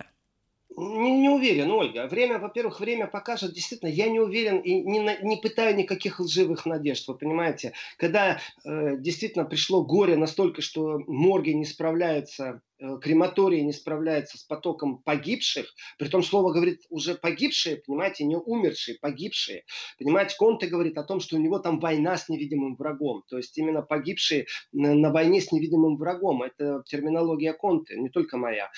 Не, 0.82 1.12
не 1.12 1.30
уверен, 1.30 1.70
Ольга. 1.70 2.08
Время, 2.08 2.39
во-первых, 2.39 2.80
время 2.80 3.06
покажет. 3.06 3.54
Действительно, 3.54 3.89
я 3.89 4.10
не 4.10 4.20
уверен 4.20 4.58
и 4.58 4.82
не, 4.82 5.00
не 5.22 5.38
пытаю 5.38 5.76
никаких 5.76 6.20
лживых 6.20 6.65
надежд. 6.65 7.08
Вы 7.08 7.15
понимаете, 7.20 7.74
когда 7.98 8.39
э, 8.65 8.98
действительно 8.98 9.46
пришло 9.46 9.86
горе 9.86 10.15
настолько, 10.15 10.63
что 10.63 10.98
морги 11.06 11.52
не 11.52 11.65
справляются 11.65 12.63
э, 12.80 12.98
крематории 13.00 13.60
не 13.60 13.74
справляется 13.74 14.39
с 14.39 14.44
потоком 14.44 14.98
погибших, 15.04 15.67
при 16.00 16.08
том 16.08 16.24
слово 16.24 16.52
говорит 16.52 16.82
уже 16.89 17.13
погибшие, 17.13 17.84
понимаете, 17.86 18.24
не 18.24 18.38
умершие, 18.38 18.98
погибшие. 19.00 19.65
Понимаете, 20.00 20.36
Конте 20.36 20.65
говорит 20.65 20.98
о 20.98 21.04
том, 21.04 21.20
что 21.20 21.36
у 21.36 21.39
него 21.39 21.60
там 21.60 21.80
война 21.80 22.17
с 22.17 22.28
невидимым 22.28 22.76
врагом, 22.76 23.24
то 23.30 23.38
есть 23.38 23.56
именно 23.56 23.84
погибшие 23.84 24.48
на, 24.72 24.96
на 24.96 25.12
войне 25.12 25.41
с 25.41 25.52
невидимым 25.52 25.98
врагом. 25.98 26.41
Это 26.41 26.82
терминология 26.88 27.54
Конте, 27.54 27.98
не 27.98 28.10
только 28.10 28.38
моя. 28.38 28.72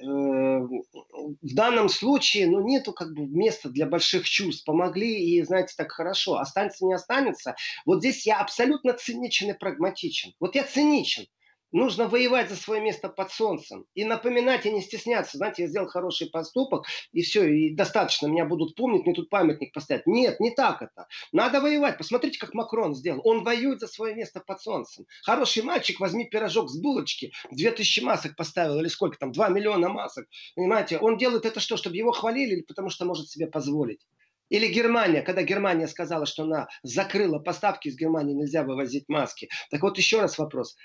В 0.00 1.54
данном 1.54 1.88
случае, 1.88 2.48
ну, 2.48 2.60
нету 2.66 2.92
как 2.92 3.14
бы 3.14 3.26
места 3.26 3.68
для 3.68 3.86
больших 3.86 4.28
чувств. 4.28 4.64
Помогли 4.64 5.36
и, 5.36 5.42
знаете, 5.42 5.74
так 5.76 5.92
хорошо. 5.92 6.38
Останется, 6.38 6.84
не 6.84 6.94
останется. 6.94 7.54
Вот 7.86 8.00
здесь 8.00 8.26
я 8.26 8.40
абсолютно 8.40 8.94
циничен 8.94 9.50
и 9.50 9.58
прагматичен. 9.58 10.32
Вот 10.40 10.56
я 10.56 10.64
циничен. 10.64 11.26
Нужно 11.74 12.06
воевать 12.06 12.50
за 12.50 12.54
свое 12.54 12.80
место 12.80 13.08
под 13.08 13.32
солнцем. 13.32 13.84
И 13.94 14.04
напоминать, 14.04 14.64
и 14.64 14.70
не 14.70 14.80
стесняться. 14.80 15.38
Знаете, 15.38 15.62
я 15.62 15.68
сделал 15.68 15.88
хороший 15.88 16.30
поступок, 16.30 16.86
и 17.10 17.22
все, 17.22 17.48
и 17.48 17.74
достаточно. 17.74 18.28
Меня 18.28 18.44
будут 18.44 18.76
помнить, 18.76 19.04
мне 19.04 19.12
тут 19.12 19.28
памятник 19.28 19.74
поставить. 19.74 20.06
Нет, 20.06 20.38
не 20.38 20.52
так 20.52 20.82
это. 20.82 21.08
Надо 21.32 21.60
воевать. 21.60 21.98
Посмотрите, 21.98 22.38
как 22.38 22.54
Макрон 22.54 22.94
сделал. 22.94 23.20
Он 23.24 23.42
воюет 23.42 23.80
за 23.80 23.88
свое 23.88 24.14
место 24.14 24.38
под 24.38 24.62
солнцем. 24.62 25.06
Хороший 25.24 25.64
мальчик, 25.64 25.98
возьми 25.98 26.24
пирожок 26.24 26.70
с 26.70 26.80
булочки. 26.80 27.32
Две 27.50 27.72
тысячи 27.72 27.98
масок 27.98 28.36
поставил, 28.36 28.78
или 28.78 28.86
сколько 28.86 29.18
там, 29.18 29.32
два 29.32 29.48
миллиона 29.48 29.88
масок. 29.88 30.28
Понимаете, 30.54 30.98
он 30.98 31.18
делает 31.18 31.44
это 31.44 31.58
что, 31.58 31.76
чтобы 31.76 31.96
его 31.96 32.12
хвалили, 32.12 32.52
или 32.52 32.62
потому 32.62 32.88
что 32.88 33.04
может 33.04 33.28
себе 33.30 33.48
позволить? 33.48 34.06
Или 34.50 34.68
Германия, 34.68 35.22
когда 35.22 35.42
Германия 35.42 35.88
сказала, 35.88 36.26
что 36.26 36.44
она 36.44 36.68
закрыла 36.82 37.38
поставки 37.38 37.88
из 37.88 37.96
Германии, 37.96 38.34
нельзя 38.34 38.62
вывозить 38.62 39.08
маски. 39.08 39.48
Так 39.70 39.82
вот 39.82 39.98
еще 39.98 40.20
раз 40.20 40.38
вопрос. 40.38 40.76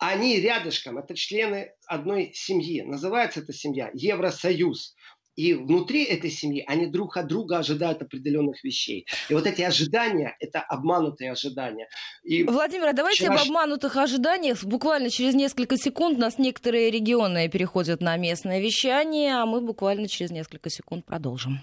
Они 0.00 0.40
рядышком, 0.40 0.96
это 0.96 1.14
члены 1.14 1.72
одной 1.86 2.32
семьи. 2.34 2.80
Называется 2.80 3.40
эта 3.40 3.52
семья 3.52 3.90
Евросоюз. 3.92 4.94
И 5.36 5.52
внутри 5.52 6.04
этой 6.04 6.30
семьи 6.30 6.64
они 6.66 6.86
друг 6.86 7.18
от 7.18 7.28
друга 7.28 7.58
ожидают 7.58 8.00
определенных 8.02 8.64
вещей. 8.64 9.06
И 9.28 9.34
вот 9.34 9.46
эти 9.46 9.60
ожидания– 9.60 10.36
это 10.40 10.60
обманутые 10.60 11.32
ожидания. 11.32 11.86
И 12.22 12.44
Владимир, 12.44 12.88
а 12.88 12.92
давайте 12.94 13.24
вчера... 13.24 13.34
об 13.34 13.42
обманутых 13.42 13.96
ожиданиях. 13.96 14.64
Буквально 14.64 15.10
через 15.10 15.34
несколько 15.34 15.76
секунд 15.76 16.16
у 16.16 16.20
нас 16.22 16.38
некоторые 16.38 16.90
регионы 16.90 17.48
переходят 17.48 18.00
на 18.00 18.16
местное 18.16 18.60
вещание, 18.60 19.34
а 19.36 19.46
мы 19.46 19.60
буквально 19.60 20.08
через 20.08 20.30
несколько 20.30 20.70
секунд 20.70 21.04
продолжим. 21.04 21.60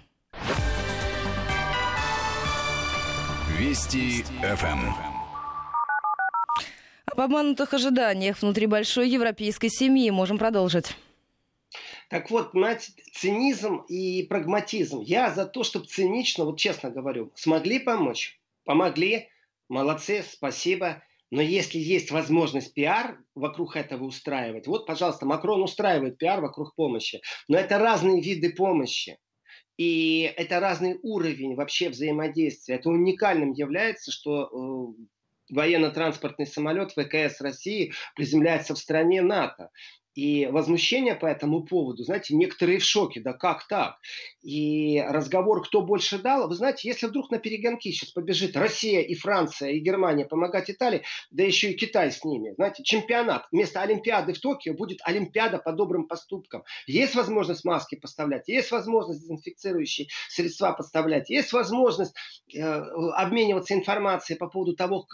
Вести 3.60 4.24
ФМ. 4.42 5.17
Об 7.18 7.24
обманутых 7.24 7.74
ожиданиях 7.74 8.44
внутри 8.44 8.68
большой 8.68 9.10
европейской 9.10 9.70
семьи 9.70 10.08
можем 10.12 10.38
продолжить. 10.38 10.96
Так 12.12 12.30
вот, 12.30 12.52
знаете, 12.52 12.92
цинизм 13.12 13.78
и 13.90 14.22
прагматизм. 14.22 15.02
Я 15.02 15.32
за 15.32 15.48
то, 15.48 15.64
чтобы 15.64 15.88
цинично, 15.88 16.46
вот 16.46 16.60
честно 16.60 16.92
говорю, 16.92 17.32
смогли 17.34 17.80
помочь? 17.80 18.40
Помогли. 18.66 19.30
Молодцы, 19.68 20.24
спасибо. 20.32 21.02
Но 21.32 21.42
если 21.42 21.80
есть 21.80 22.12
возможность 22.12 22.76
пиар 22.76 23.18
вокруг 23.34 23.78
этого 23.78 24.04
устраивать, 24.04 24.68
вот, 24.68 24.86
пожалуйста, 24.86 25.26
Макрон 25.26 25.64
устраивает 25.64 26.20
пиар 26.20 26.40
вокруг 26.40 26.76
помощи. 26.76 27.22
Но 27.48 27.58
это 27.58 27.80
разные 27.80 28.22
виды 28.22 28.54
помощи. 28.54 29.18
И 29.76 30.32
это 30.38 30.60
разный 30.60 31.00
уровень 31.02 31.56
вообще 31.56 31.90
взаимодействия. 31.90 32.76
Это 32.76 32.90
уникальным 32.90 33.54
является, 33.54 34.12
что 34.12 34.94
э, 35.00 35.02
военно-транспортный 35.50 36.48
самолет 36.48 36.92
ВКС 36.92 37.42
России 37.42 37.94
приземляется 38.16 38.76
в 38.76 38.78
стране 38.78 39.22
НАТО. 39.22 39.70
И 40.18 40.48
возмущение 40.48 41.14
по 41.14 41.28
этому 41.28 41.62
поводу, 41.62 42.04
знаете, 42.04 42.34
некоторые 42.34 42.80
в 42.80 42.84
шоке, 42.84 43.22
да 43.22 43.34
как 43.34 43.68
так? 43.68 43.98
И 44.42 45.00
разговор, 45.00 45.64
кто 45.64 45.82
больше 45.82 46.18
дал, 46.18 46.48
вы 46.48 46.56
знаете, 46.56 46.88
если 46.88 47.06
вдруг 47.06 47.30
на 47.30 47.38
перегонки 47.38 47.92
сейчас 47.92 48.10
побежит 48.10 48.58
Россия 48.58 49.02
и 49.02 49.14
Франция 49.14 49.74
и 49.74 49.80
Германия 49.80 50.26
помогать 50.26 50.72
Италии, 50.72 51.04
да 51.30 51.44
еще 51.44 51.70
и 51.70 51.76
Китай 51.76 52.12
с 52.12 52.26
ними, 52.26 52.56
знаете, 52.56 52.82
чемпионат, 52.82 53.46
вместо 53.52 53.80
Олимпиады 53.84 54.34
в 54.34 54.40
Токио 54.40 54.74
будет 54.74 54.98
Олимпиада 55.04 55.60
по 55.60 55.72
добрым 55.72 56.08
поступкам. 56.08 56.64
Есть 56.88 57.14
возможность 57.14 57.64
маски 57.64 57.94
поставлять, 57.94 58.48
есть 58.48 58.72
возможность 58.72 59.22
дезинфицирующие 59.22 60.08
средства 60.30 60.72
поставлять, 60.72 61.30
есть 61.30 61.54
возможность 61.54 62.16
э, 62.56 62.60
обмениваться 62.60 63.76
информацией 63.76 64.40
по 64.40 64.48
поводу 64.48 64.76
того, 64.76 65.06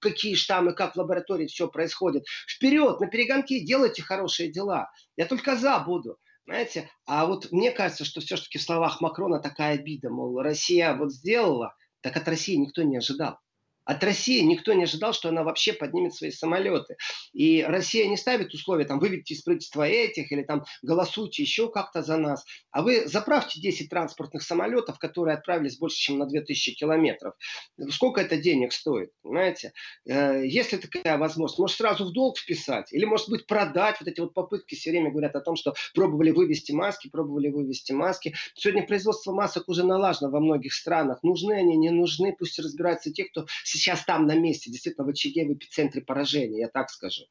какие 0.00 0.34
штаммы, 0.34 0.72
как 0.72 0.94
в 0.94 0.98
лаборатории 0.98 1.46
все 1.46 1.68
происходит. 1.68 2.24
Вперед, 2.48 2.98
на 2.98 3.06
перегонки 3.06 3.60
делайте 3.60 4.02
хорошие 4.02 4.47
дела. 4.50 4.90
Я 5.16 5.26
только 5.26 5.56
за 5.56 5.78
буду. 5.80 6.18
Знаете, 6.46 6.90
а 7.04 7.26
вот 7.26 7.52
мне 7.52 7.70
кажется, 7.70 8.04
что 8.04 8.20
все-таки 8.20 8.58
в 8.58 8.62
словах 8.62 9.00
Макрона 9.00 9.38
такая 9.38 9.74
обида, 9.74 10.08
мол, 10.10 10.40
Россия 10.40 10.94
вот 10.96 11.12
сделала, 11.12 11.74
так 12.00 12.16
от 12.16 12.26
России 12.26 12.56
никто 12.56 12.82
не 12.82 12.96
ожидал. 12.96 13.38
От 13.88 14.04
России 14.04 14.42
никто 14.42 14.74
не 14.74 14.84
ожидал, 14.84 15.14
что 15.14 15.30
она 15.30 15.42
вообще 15.42 15.72
поднимет 15.72 16.14
свои 16.14 16.30
самолеты. 16.30 16.96
И 17.32 17.62
Россия 17.62 18.06
не 18.06 18.18
ставит 18.18 18.52
условия, 18.52 18.84
там, 18.84 18.98
выведите 18.98 19.32
из 19.32 19.40
правительства 19.40 19.88
этих, 19.88 20.30
или 20.30 20.42
там, 20.42 20.64
голосуйте 20.82 21.42
еще 21.42 21.70
как-то 21.70 22.02
за 22.02 22.18
нас. 22.18 22.44
А 22.70 22.82
вы 22.82 23.08
заправьте 23.08 23.62
10 23.62 23.88
транспортных 23.88 24.42
самолетов, 24.42 24.98
которые 24.98 25.38
отправились 25.38 25.78
больше, 25.78 25.96
чем 25.96 26.18
на 26.18 26.26
2000 26.26 26.74
километров. 26.74 27.32
Сколько 27.88 28.20
это 28.20 28.36
денег 28.36 28.74
стоит, 28.74 29.10
понимаете? 29.22 29.72
Э, 30.06 30.42
если 30.44 30.76
такая 30.76 31.16
возможность, 31.16 31.58
может 31.58 31.78
сразу 31.78 32.04
в 32.04 32.12
долг 32.12 32.36
вписать, 32.36 32.92
или, 32.92 33.06
может 33.06 33.30
быть, 33.30 33.46
продать 33.46 33.96
вот 34.00 34.08
эти 34.08 34.20
вот 34.20 34.34
попытки, 34.34 34.74
все 34.74 34.90
время 34.90 35.10
говорят 35.10 35.34
о 35.34 35.40
том, 35.40 35.56
что 35.56 35.72
пробовали 35.94 36.30
вывести 36.30 36.72
маски, 36.72 37.08
пробовали 37.08 37.48
вывести 37.48 37.92
маски. 37.92 38.34
Сегодня 38.54 38.86
производство 38.86 39.32
масок 39.32 39.66
уже 39.70 39.82
налажено 39.82 40.30
во 40.30 40.40
многих 40.40 40.74
странах. 40.74 41.22
Нужны 41.22 41.54
они, 41.54 41.74
не 41.78 41.88
нужны, 41.88 42.36
пусть 42.38 42.58
разбираются 42.58 43.10
те, 43.10 43.24
кто 43.24 43.46
сейчас 43.78 44.04
там 44.04 44.26
на 44.26 44.36
месте, 44.36 44.70
действительно 44.70 45.06
в 45.06 45.10
очаге, 45.10 45.46
в 45.46 45.52
эпицентре 45.52 46.02
поражения, 46.02 46.60
я 46.60 46.68
так 46.68 46.90
скажу. 46.90 47.24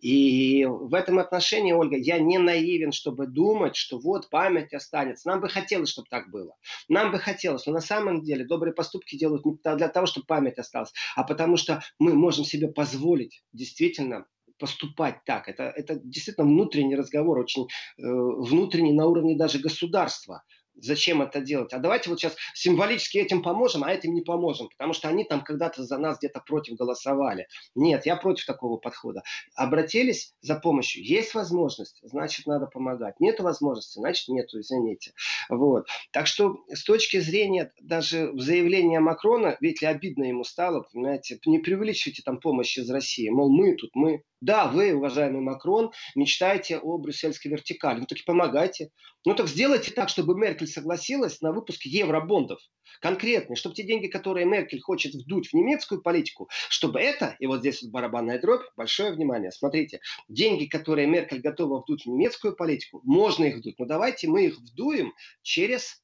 И 0.00 0.64
в 0.64 0.94
этом 0.94 1.18
отношении, 1.18 1.72
Ольга, 1.72 1.96
я 1.96 2.18
не 2.18 2.38
наивен, 2.38 2.92
чтобы 2.92 3.26
думать, 3.26 3.76
что 3.76 3.98
вот 3.98 4.28
память 4.30 4.74
останется. 4.74 5.28
Нам 5.28 5.40
бы 5.40 5.48
хотелось, 5.48 5.90
чтобы 5.90 6.08
так 6.10 6.30
было. 6.30 6.54
Нам 6.88 7.12
бы 7.12 7.18
хотелось, 7.18 7.66
но 7.66 7.72
на 7.72 7.80
самом 7.80 8.22
деле 8.22 8.44
добрые 8.44 8.74
поступки 8.74 9.16
делают 9.16 9.44
не 9.44 9.56
для 9.76 9.88
того, 9.88 10.06
чтобы 10.06 10.26
память 10.26 10.58
осталась, 10.58 10.92
а 11.16 11.22
потому 11.22 11.56
что 11.56 11.82
мы 11.98 12.14
можем 12.14 12.44
себе 12.44 12.68
позволить 12.68 13.42
действительно 13.52 14.26
поступать 14.58 15.24
так. 15.24 15.48
Это, 15.48 15.64
это 15.64 15.96
действительно 16.04 16.46
внутренний 16.46 16.94
разговор, 16.94 17.38
очень 17.38 17.64
э, 17.64 18.02
внутренний 18.02 18.92
на 18.92 19.06
уровне 19.06 19.36
даже 19.36 19.58
государства 19.58 20.44
зачем 20.82 21.22
это 21.22 21.40
делать. 21.40 21.72
А 21.72 21.78
давайте 21.78 22.10
вот 22.10 22.20
сейчас 22.20 22.36
символически 22.54 23.18
этим 23.18 23.42
поможем, 23.42 23.84
а 23.84 23.92
этим 23.92 24.14
не 24.14 24.22
поможем, 24.22 24.68
потому 24.68 24.92
что 24.92 25.08
они 25.08 25.24
там 25.24 25.42
когда-то 25.42 25.84
за 25.84 25.98
нас 25.98 26.18
где-то 26.18 26.40
против 26.40 26.76
голосовали. 26.76 27.46
Нет, 27.74 28.06
я 28.06 28.16
против 28.16 28.44
такого 28.46 28.76
подхода. 28.76 29.22
Обратились 29.54 30.34
за 30.40 30.56
помощью. 30.56 31.04
Есть 31.04 31.34
возможность, 31.34 32.00
значит, 32.02 32.46
надо 32.46 32.66
помогать. 32.66 33.14
Нет 33.20 33.40
возможности, 33.40 33.98
значит, 33.98 34.28
нету, 34.28 34.60
извините. 34.60 35.12
Вот. 35.48 35.86
Так 36.12 36.26
что 36.26 36.64
с 36.68 36.84
точки 36.84 37.20
зрения 37.20 37.72
даже 37.80 38.32
заявления 38.34 39.00
Макрона, 39.00 39.56
ведь 39.60 39.82
обидно 39.82 40.24
ему 40.24 40.44
стало, 40.44 40.86
понимаете, 40.92 41.38
не 41.46 41.58
преувеличивайте 41.58 42.22
там 42.22 42.38
помощь 42.38 42.76
из 42.76 42.90
России. 42.90 43.28
Мол, 43.28 43.50
мы 43.50 43.76
тут, 43.76 43.90
мы. 43.94 44.22
Да, 44.40 44.66
вы, 44.66 44.92
уважаемый 44.92 45.40
Макрон, 45.40 45.92
мечтаете 46.16 46.78
о 46.78 46.98
брюссельской 46.98 47.48
вертикали. 47.48 48.00
Ну 48.00 48.06
так 48.06 48.18
и 48.18 48.24
помогайте. 48.24 48.90
Ну 49.24 49.36
так 49.36 49.46
сделайте 49.46 49.92
так, 49.92 50.08
чтобы 50.08 50.34
Меркель 50.36 50.66
согласилась 50.72 51.40
на 51.40 51.52
выпуск 51.52 51.82
евробондов. 51.84 52.60
Конкретно, 53.00 53.56
чтобы 53.56 53.74
те 53.74 53.82
деньги, 53.82 54.06
которые 54.06 54.46
Меркель 54.46 54.80
хочет 54.80 55.14
вдуть 55.14 55.48
в 55.48 55.54
немецкую 55.54 56.02
политику, 56.02 56.48
чтобы 56.68 57.00
это, 57.00 57.36
и 57.38 57.46
вот 57.46 57.60
здесь 57.60 57.82
вот 57.82 57.90
барабанная 57.90 58.40
дробь, 58.40 58.62
большое 58.76 59.12
внимание, 59.12 59.50
смотрите, 59.50 60.00
деньги, 60.28 60.66
которые 60.66 61.06
Меркель 61.06 61.40
готова 61.40 61.82
вдуть 61.82 62.04
в 62.04 62.08
немецкую 62.08 62.54
политику, 62.54 63.00
можно 63.04 63.44
их 63.44 63.56
вдуть, 63.56 63.78
но 63.78 63.86
давайте 63.86 64.28
мы 64.28 64.46
их 64.46 64.58
вдуем 64.58 65.12
через 65.42 66.02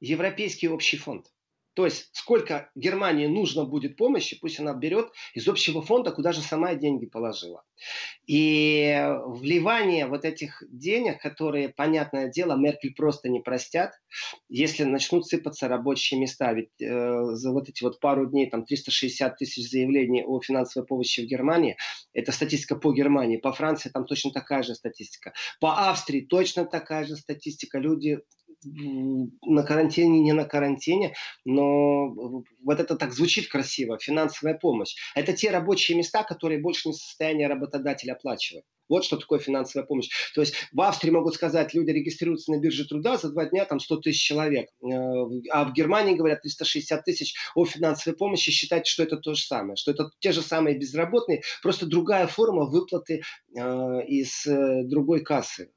Европейский 0.00 0.68
общий 0.68 0.96
фонд. 0.96 1.33
То 1.74 1.84
есть, 1.84 2.08
сколько 2.12 2.70
Германии 2.76 3.26
нужно 3.26 3.64
будет 3.64 3.96
помощи, 3.96 4.38
пусть 4.40 4.60
она 4.60 4.72
берет 4.74 5.10
из 5.34 5.48
общего 5.48 5.82
фонда, 5.82 6.12
куда 6.12 6.32
же 6.32 6.40
сама 6.40 6.74
деньги 6.74 7.06
положила. 7.06 7.64
И 8.26 9.04
вливание 9.26 10.06
вот 10.06 10.24
этих 10.24 10.62
денег, 10.70 11.20
которые, 11.20 11.68
понятное 11.68 12.28
дело, 12.28 12.56
Меркель 12.56 12.94
просто 12.94 13.28
не 13.28 13.40
простят, 13.40 13.92
если 14.48 14.84
начнут 14.84 15.26
сыпаться 15.26 15.66
рабочие 15.68 16.20
места. 16.20 16.52
Ведь 16.52 16.70
э, 16.80 17.34
за 17.34 17.52
вот 17.52 17.68
эти 17.68 17.82
вот 17.82 17.98
пару 18.00 18.26
дней, 18.26 18.48
там 18.48 18.64
360 18.64 19.36
тысяч 19.36 19.68
заявлений 19.68 20.22
о 20.24 20.40
финансовой 20.40 20.86
помощи 20.86 21.20
в 21.20 21.28
Германии, 21.28 21.76
это 22.12 22.30
статистика 22.30 22.76
по 22.76 22.92
Германии. 22.92 23.36
По 23.36 23.52
Франции 23.52 23.90
там 23.90 24.06
точно 24.06 24.30
такая 24.30 24.62
же 24.62 24.74
статистика. 24.74 25.32
По 25.60 25.90
Австрии 25.90 26.20
точно 26.20 26.64
такая 26.64 27.04
же 27.04 27.16
статистика. 27.16 27.78
Люди 27.78 28.20
на 28.64 29.62
карантине, 29.62 30.20
не 30.20 30.32
на 30.32 30.44
карантине, 30.44 31.14
но 31.44 32.08
вот 32.62 32.80
это 32.80 32.96
так 32.96 33.12
звучит 33.12 33.48
красиво, 33.48 33.98
финансовая 33.98 34.54
помощь. 34.54 34.94
Это 35.14 35.32
те 35.32 35.50
рабочие 35.50 35.96
места, 35.96 36.24
которые 36.24 36.60
больше 36.60 36.88
не 36.88 36.94
в 36.94 36.96
состоянии 36.96 37.44
работодатель 37.44 38.10
оплачивать. 38.10 38.64
Вот 38.88 39.04
что 39.04 39.16
такое 39.16 39.38
финансовая 39.38 39.86
помощь. 39.86 40.08
То 40.34 40.40
есть 40.42 40.54
в 40.72 40.80
Австрии 40.80 41.10
могут 41.10 41.34
сказать, 41.34 41.72
люди 41.74 41.90
регистрируются 41.90 42.52
на 42.52 42.58
бирже 42.58 42.86
труда, 42.86 43.16
за 43.16 43.30
два 43.30 43.46
дня 43.46 43.64
там 43.64 43.80
100 43.80 43.96
тысяч 43.98 44.22
человек. 44.22 44.68
Э, 44.82 44.86
а 45.50 45.64
в 45.64 45.72
Германии 45.72 46.14
говорят 46.14 46.42
360 46.42 47.04
тысяч 47.04 47.34
о 47.54 47.64
финансовой 47.64 48.16
помощи. 48.16 48.50
Считайте, 48.50 48.90
что 48.90 49.02
это 49.02 49.16
то 49.16 49.34
же 49.34 49.42
самое, 49.42 49.76
что 49.76 49.90
это 49.90 50.10
те 50.18 50.32
же 50.32 50.42
самые 50.42 50.78
безработные, 50.78 51.42
просто 51.62 51.86
другая 51.86 52.26
форма 52.26 52.66
выплаты 52.66 53.22
э, 53.56 53.60
из 54.06 54.46
э, 54.46 54.82
другой 54.84 55.20
кассы, 55.20 55.70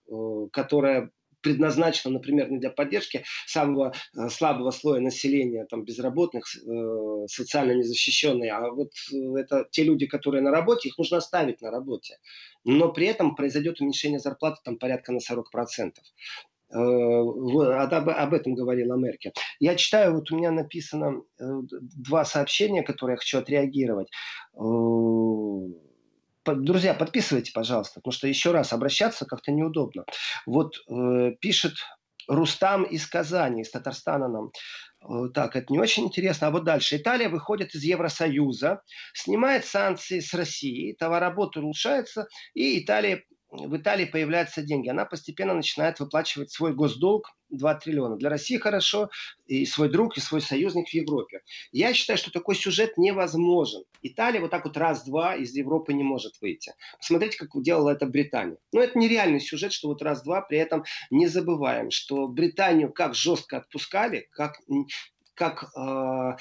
которая 0.52 1.12
предназначено, 1.42 2.14
например, 2.14 2.50
для 2.50 2.70
поддержки 2.70 3.24
самого 3.46 3.94
э, 4.16 4.30
слабого 4.30 4.72
слоя 4.72 5.00
населения, 5.00 5.66
там, 5.66 5.84
безработных, 5.84 6.46
э, 6.56 7.26
социально 7.28 7.74
незащищенные, 7.74 8.52
а 8.52 8.70
вот 8.72 8.92
э, 9.12 9.40
это 9.40 9.68
те 9.72 9.84
люди, 9.84 10.08
которые 10.08 10.42
на 10.42 10.52
работе, 10.52 10.90
их 10.90 10.98
нужно 10.98 11.18
оставить 11.18 11.62
на 11.62 11.72
работе. 11.72 12.18
Но 12.64 12.92
при 12.92 13.08
этом 13.08 13.36
произойдет 13.36 13.82
уменьшение 13.82 14.20
зарплаты 14.20 14.62
там 14.64 14.78
порядка 14.78 15.12
на 15.12 15.20
40%. 15.20 15.92
Об, 16.70 18.10
об 18.10 18.34
этом 18.34 18.54
говорила 18.54 18.98
Меркель. 18.98 19.32
Я 19.62 19.76
читаю, 19.76 20.16
вот 20.16 20.30
у 20.32 20.36
меня 20.36 20.52
написано 20.52 21.22
два 21.40 22.26
сообщения, 22.26 22.84
которые 22.84 23.14
я 23.14 23.18
хочу 23.18 23.38
отреагировать 23.38 24.10
друзья, 26.56 26.94
подписывайте, 26.94 27.52
пожалуйста, 27.54 28.00
потому 28.00 28.12
что 28.12 28.28
еще 28.28 28.52
раз 28.52 28.74
обращаться 28.74 29.26
как-то 29.26 29.52
неудобно. 29.52 30.06
Вот 30.46 30.76
э, 30.90 31.32
пишет 31.40 31.74
Рустам 32.28 32.84
из 32.84 33.08
Казани, 33.08 33.62
из 33.62 33.72
Татарстана 33.72 34.28
нам. 34.28 34.52
Э, 35.02 35.30
так, 35.34 35.56
это 35.56 35.72
не 35.72 35.80
очень 35.80 36.06
интересно. 36.06 36.48
А 36.48 36.52
вот 36.52 36.64
дальше. 36.64 36.98
Италия 36.98 37.30
выходит 37.30 37.74
из 37.76 37.84
Евросоюза, 37.84 38.82
снимает 39.14 39.66
санкции 39.66 40.20
с 40.20 40.34
России, 40.34 40.94
товарооборот 40.94 41.58
улучшается, 41.58 42.28
и 42.54 42.84
Италия 42.84 43.24
в 43.66 43.76
Италии 43.78 44.06
появляются 44.06 44.62
деньги. 44.62 44.90
Она 44.90 45.06
постепенно 45.06 45.54
начинает 45.54 46.00
выплачивать 46.00 46.52
свой 46.52 46.74
госдолг 46.74 47.34
2 47.50 47.76
триллиона. 47.76 48.18
Для 48.18 48.30
России 48.30 48.58
хорошо, 48.58 49.10
и 49.46 49.66
свой 49.66 49.90
друг, 49.90 50.18
и 50.18 50.22
свой 50.22 50.42
союзник 50.42 50.90
в 50.90 50.94
Европе. 50.94 51.42
Я 51.72 51.94
считаю, 51.94 52.18
что 52.18 52.32
такой 52.32 52.56
сюжет 52.56 52.98
невозможен. 52.98 53.84
Италия 54.02 54.42
вот 54.42 54.52
так 54.52 54.66
вот 54.66 54.78
раз-два 54.78 55.36
из 55.36 55.54
Европы 55.56 55.94
не 55.94 56.04
может 56.04 56.34
выйти. 56.42 56.74
Посмотрите, 56.98 57.38
как 57.38 57.50
делала 57.62 57.92
это 57.92 58.06
Британия. 58.06 58.58
Но 58.72 58.82
это 58.82 58.98
нереальный 58.98 59.40
сюжет, 59.40 59.72
что 59.74 59.88
вот 59.88 60.02
раз-два, 60.02 60.42
при 60.42 60.58
этом 60.58 60.84
не 61.10 61.28
забываем, 61.28 61.92
что 61.92 62.28
Британию 62.28 62.92
как 62.92 63.16
жестко 63.16 63.58
отпускали, 63.58 64.28
как, 64.32 64.60
как 65.34 65.72
э, 65.76 66.36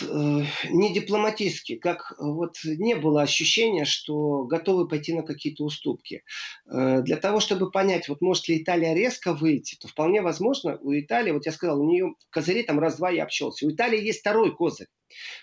не 0.00 0.92
дипломатически, 0.92 1.76
как 1.76 2.14
вот 2.18 2.56
не 2.64 2.94
было 2.94 3.22
ощущения, 3.22 3.84
что 3.84 4.44
готовы 4.44 4.88
пойти 4.88 5.12
на 5.12 5.22
какие-то 5.22 5.64
уступки. 5.64 6.22
Э, 6.66 7.02
для 7.02 7.16
того, 7.16 7.40
чтобы 7.40 7.70
понять, 7.70 8.08
вот 8.08 8.20
может 8.20 8.48
ли 8.48 8.62
Италия 8.62 8.94
резко 8.94 9.34
выйти, 9.34 9.76
то 9.80 9.88
вполне 9.88 10.22
возможно 10.22 10.78
у 10.80 10.92
Италии, 10.92 11.32
вот 11.32 11.46
я 11.46 11.52
сказал, 11.52 11.80
у 11.80 11.88
нее 11.88 12.14
козыри 12.30 12.62
там 12.62 12.78
раз-два 12.78 13.10
я 13.10 13.24
общался. 13.24 13.66
У 13.66 13.70
Италии 13.70 14.02
есть 14.02 14.20
второй 14.20 14.54
козырь. 14.54 14.88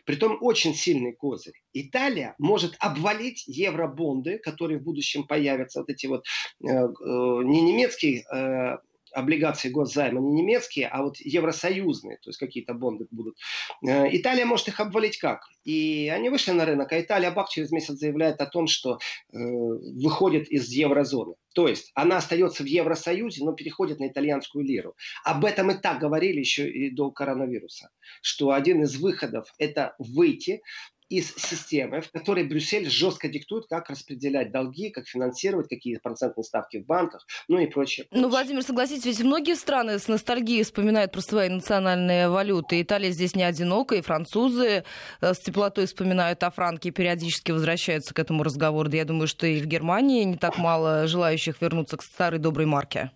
Притом 0.06 0.38
очень 0.42 0.76
сильный 0.76 1.14
козырь. 1.14 1.60
Италия 1.74 2.36
может 2.38 2.76
обвалить 2.80 3.44
евробонды, 3.48 4.38
которые 4.38 4.80
в 4.80 4.84
будущем 4.84 5.26
появятся, 5.26 5.80
вот 5.80 5.90
эти 5.90 6.06
вот 6.08 6.26
э, 6.64 6.68
э, 6.68 6.88
не 7.44 7.62
немецкие 7.62 8.24
э, 8.32 8.78
облигации 9.16 9.70
госзайма 9.70 10.20
не 10.20 10.42
немецкие, 10.42 10.88
а 10.88 11.04
вот 11.04 11.18
евросоюзные, 11.20 12.18
то 12.18 12.30
есть 12.30 12.40
какие-то 12.40 12.74
бонды 12.74 13.08
будут. 13.12 13.38
Э, 13.86 14.08
Италия 14.12 14.46
может 14.46 14.68
их 14.68 14.80
обвалить 14.80 15.18
как? 15.18 15.42
И 15.64 16.12
они 16.14 16.30
вышли 16.30 16.52
на 16.52 16.66
рынок, 16.66 16.92
а 16.92 17.00
Италия 17.00 17.32
БАК 17.32 17.50
через 17.50 17.72
месяц 17.72 17.96
заявляет 17.96 18.42
о 18.42 18.46
том, 18.46 18.68
что 18.68 18.96
э, 18.96 19.38
выходит 19.38 20.50
из 20.50 20.70
еврозоны. 20.70 21.36
То 21.56 21.70
есть 21.70 21.92
она 21.96 22.18
остается 22.18 22.64
в 22.64 22.66
Евросоюзе, 22.66 23.46
но 23.46 23.54
переходит 23.54 24.00
на 24.00 24.10
итальянскую 24.10 24.66
лиру. 24.66 24.96
Об 25.24 25.46
этом 25.46 25.72
и 25.72 25.76
так 25.76 26.00
говорили 26.00 26.40
еще 26.40 26.70
и 26.70 26.90
до 26.90 27.12
коронавируса, 27.12 27.92
что 28.22 28.52
один 28.52 28.84
из 28.84 28.98
выходов 28.98 29.48
это 29.58 29.96
выйти 29.98 30.62
из 31.10 31.36
системы, 31.36 32.02
в 32.02 32.12
которой 32.12 32.44
Брюссель 32.44 32.90
жестко 32.90 33.28
диктует, 33.28 33.66
как 33.68 33.90
распределять 33.90 34.52
долги, 34.52 34.90
как 34.90 35.08
финансировать, 35.08 35.68
какие 35.68 35.98
процентные 35.98 36.44
ставки 36.44 36.78
в 36.78 36.86
банках, 36.86 37.26
ну 37.48 37.60
и 37.60 37.68
прочее. 37.68 38.08
Ну, 38.12 38.30
Владимир, 38.30 38.64
согласитесь, 38.64 39.06
ведь 39.06 39.24
многие 39.24 39.56
страны 39.56 40.00
с 40.00 40.08
ностальгией 40.08 40.64
вспоминают 40.64 41.12
про 41.12 41.22
свои 41.22 41.50
национальные 41.50 42.30
валюты. 42.30 42.82
Италия 42.82 43.12
здесь 43.12 43.36
не 43.36 43.44
одинока, 43.44 43.96
и 43.96 44.02
французы 44.02 44.84
э, 45.22 45.34
с 45.34 45.40
теплотой 45.40 45.86
вспоминают 45.86 46.42
о 46.44 46.50
франке 46.50 46.90
и 46.90 46.92
периодически 46.92 47.52
возвращаются 47.52 48.14
к 48.14 48.20
этому 48.20 48.44
разговору. 48.44 48.90
Да 48.90 48.98
я 48.98 49.06
думаю, 49.06 49.28
что 49.28 49.46
и 49.46 49.62
в 49.62 49.68
Германии 49.68 50.24
не 50.24 50.38
так 50.38 50.58
мало 50.58 51.08
желающих 51.08 51.62
вернуться 51.62 51.98
к 51.98 52.04
старой 52.04 52.40
доброй 52.40 52.66
марке. 52.66 53.12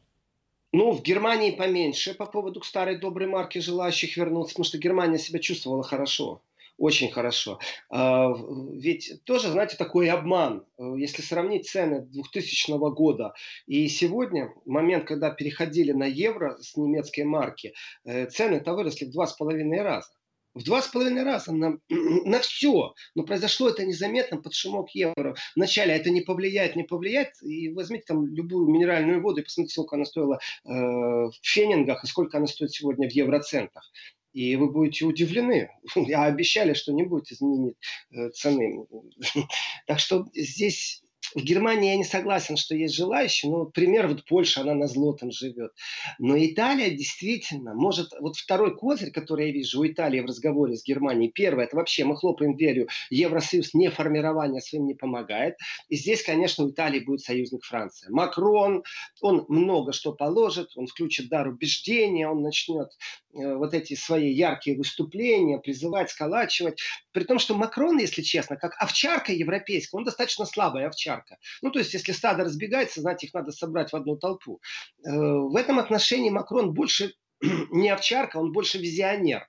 Ну, 0.72 0.92
в 0.92 1.02
Германии 1.02 1.50
поменьше 1.50 2.14
по 2.14 2.28
поводу 2.28 2.60
к 2.60 2.66
старой 2.66 3.00
доброй 3.00 3.28
марке 3.28 3.60
желающих 3.60 4.16
вернуться, 4.18 4.54
потому 4.54 4.66
что 4.66 4.78
Германия 4.78 5.18
себя 5.18 5.40
чувствовала 5.40 5.82
хорошо 5.82 6.44
очень 6.80 7.12
хорошо. 7.12 7.60
А, 7.90 8.34
ведь 8.74 9.22
тоже, 9.26 9.50
знаете, 9.50 9.76
такой 9.76 10.10
обман. 10.10 10.66
Если 10.98 11.22
сравнить 11.22 11.70
цены 11.70 12.02
2000 12.02 12.78
года 12.94 13.34
и 13.68 13.88
сегодня, 13.90 14.54
момент, 14.66 15.06
когда 15.06 15.30
переходили 15.30 15.92
на 15.92 16.06
евро 16.06 16.58
с 16.62 16.78
немецкой 16.78 17.26
марки, 17.26 17.74
э, 18.06 18.28
цены-то 18.28 18.74
выросли 18.74 19.06
в 19.06 19.12
два 19.12 19.28
с 19.28 19.34
половиной 19.34 19.82
раза. 19.82 20.10
В 20.56 20.64
два 20.64 20.82
с 20.82 20.88
половиной 20.88 21.24
раза 21.24 21.54
на, 21.54 21.78
на 21.90 22.40
все. 22.40 22.94
Но 23.14 23.24
произошло 23.24 23.70
это 23.70 23.86
незаметно 23.86 24.38
под 24.38 24.54
шумок 24.54 24.90
евро. 24.92 25.36
Вначале 25.56 25.94
это 25.94 26.10
не 26.10 26.22
повлияет, 26.22 26.76
не 26.76 26.84
повлияет. 26.84 27.34
И 27.42 27.70
возьмите 27.74 28.06
там 28.08 28.26
любую 28.26 28.68
минеральную 28.68 29.22
воду 29.22 29.42
и 29.42 29.44
посмотрите, 29.44 29.74
сколько 29.74 29.96
она 29.96 30.06
стоила 30.06 30.40
э, 30.66 30.70
в 30.70 31.34
фенингах 31.42 32.04
и 32.04 32.08
сколько 32.08 32.38
она 32.38 32.48
стоит 32.48 32.72
сегодня 32.72 33.10
в 33.10 33.14
евроцентах. 33.14 33.92
И 34.34 34.56
вы 34.56 34.72
будете 34.72 35.06
удивлены. 35.06 35.70
Я 35.96 36.26
обещали, 36.26 36.74
что 36.74 36.94
не 36.94 37.04
будет 37.04 37.32
изменить 37.32 37.78
э, 38.12 38.30
цены. 38.30 38.86
Так 39.88 40.00
что 40.00 40.26
здесь 40.34 41.04
в 41.36 41.44
Германии 41.44 41.92
я 41.92 41.96
не 41.96 42.04
согласен, 42.04 42.58
что 42.58 42.76
есть 42.76 42.96
желающие, 42.96 43.52
но 43.52 43.66
пример 43.66 44.08
вот 44.08 44.26
Польша, 44.26 44.62
она 44.62 44.74
на 44.74 44.88
злотом 44.88 45.32
живет. 45.32 45.72
Но 46.18 46.38
Италия 46.38 46.90
действительно 46.92 47.74
может, 47.74 48.10
вот 48.20 48.36
второй 48.36 48.76
козырь, 48.76 49.12
который 49.12 49.48
я 49.48 49.54
вижу 49.54 49.82
у 49.82 49.88
Италии 49.88 50.20
в 50.20 50.26
разговоре 50.26 50.76
с 50.76 50.84
Германией, 50.84 51.32
первое, 51.32 51.66
это 51.66 51.76
вообще 51.76 52.06
мы 52.06 52.16
хлопаем 52.16 52.56
дверью, 52.56 52.88
Евросоюз 53.10 53.74
не 53.74 53.90
формирование 53.90 54.62
своим 54.62 54.86
не 54.86 54.94
помогает. 54.94 55.56
И 55.90 55.96
здесь, 55.96 56.24
конечно, 56.24 56.66
у 56.66 56.72
Италии 56.72 57.00
будет 57.00 57.22
союзник 57.22 57.64
Франция. 57.64 58.10
Макрон, 58.12 58.84
он 59.22 59.46
много 59.48 59.94
что 59.94 60.14
положит, 60.14 60.72
он 60.76 60.88
включит 60.88 61.30
дар 61.30 61.48
убеждения, 61.48 62.28
он 62.28 62.42
начнет 62.42 62.90
Э, 63.34 63.56
вот 63.56 63.74
эти 63.74 63.94
свои 63.94 64.32
яркие 64.32 64.76
выступления, 64.78 65.60
призывать, 65.60 66.10
сколачивать. 66.10 66.82
При 67.12 67.24
том, 67.24 67.38
что 67.38 67.54
Макрон, 67.56 68.00
если 68.00 68.22
честно, 68.22 68.56
как 68.56 68.76
овчарка 68.82 69.32
европейская, 69.32 69.98
он 69.98 70.04
достаточно 70.04 70.46
слабая 70.46 70.88
овчарка. 70.88 71.19
Ну, 71.62 71.72
то 71.72 71.80
есть, 71.80 71.94
если 71.94 72.12
стадо 72.12 72.44
разбегается, 72.44 73.02
знаете, 73.02 73.28
их 73.28 73.34
надо 73.34 73.52
собрать 73.52 73.92
в 73.92 73.96
одну 73.96 74.18
толпу. 74.18 74.62
Э, 75.06 75.12
в 75.12 75.56
этом 75.56 75.80
отношении 75.80 76.30
Макрон 76.30 76.74
больше 76.74 77.14
не 77.72 77.90
овчарка, 77.90 78.38
он 78.38 78.52
больше 78.52 78.78
визионер. 78.78 79.48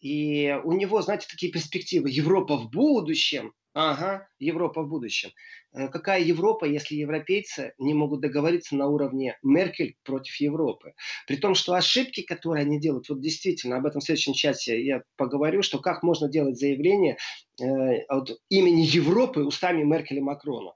И 0.00 0.58
у 0.64 0.72
него, 0.72 1.00
знаете, 1.00 1.28
такие 1.30 1.52
перспективы. 1.52 2.10
Европа 2.10 2.56
в 2.56 2.70
будущем. 2.70 3.52
Ага, 3.74 4.28
Европа 4.38 4.82
в 4.82 4.88
будущем. 4.88 5.30
Э, 5.72 5.88
какая 5.88 6.22
Европа, 6.22 6.66
если 6.66 6.94
европейцы 6.96 7.72
не 7.78 7.94
могут 7.94 8.20
договориться 8.20 8.76
на 8.76 8.88
уровне 8.88 9.38
Меркель 9.42 9.96
против 10.04 10.36
Европы? 10.36 10.92
При 11.26 11.36
том, 11.36 11.54
что 11.54 11.74
ошибки, 11.74 12.22
которые 12.22 12.62
они 12.62 12.78
делают, 12.78 13.08
вот 13.08 13.22
действительно, 13.22 13.76
об 13.76 13.86
этом 13.86 14.00
в 14.00 14.04
следующем 14.04 14.34
часе 14.34 14.84
я 14.84 15.02
поговорю, 15.16 15.62
что 15.62 15.78
как 15.78 16.02
можно 16.02 16.28
делать 16.28 16.58
заявление 16.58 17.16
э, 17.60 17.64
от 18.08 18.38
имени 18.50 18.82
Европы 18.82 19.40
устами 19.42 19.82
Меркель 19.84 20.18
и 20.18 20.20
Макрона. 20.20 20.74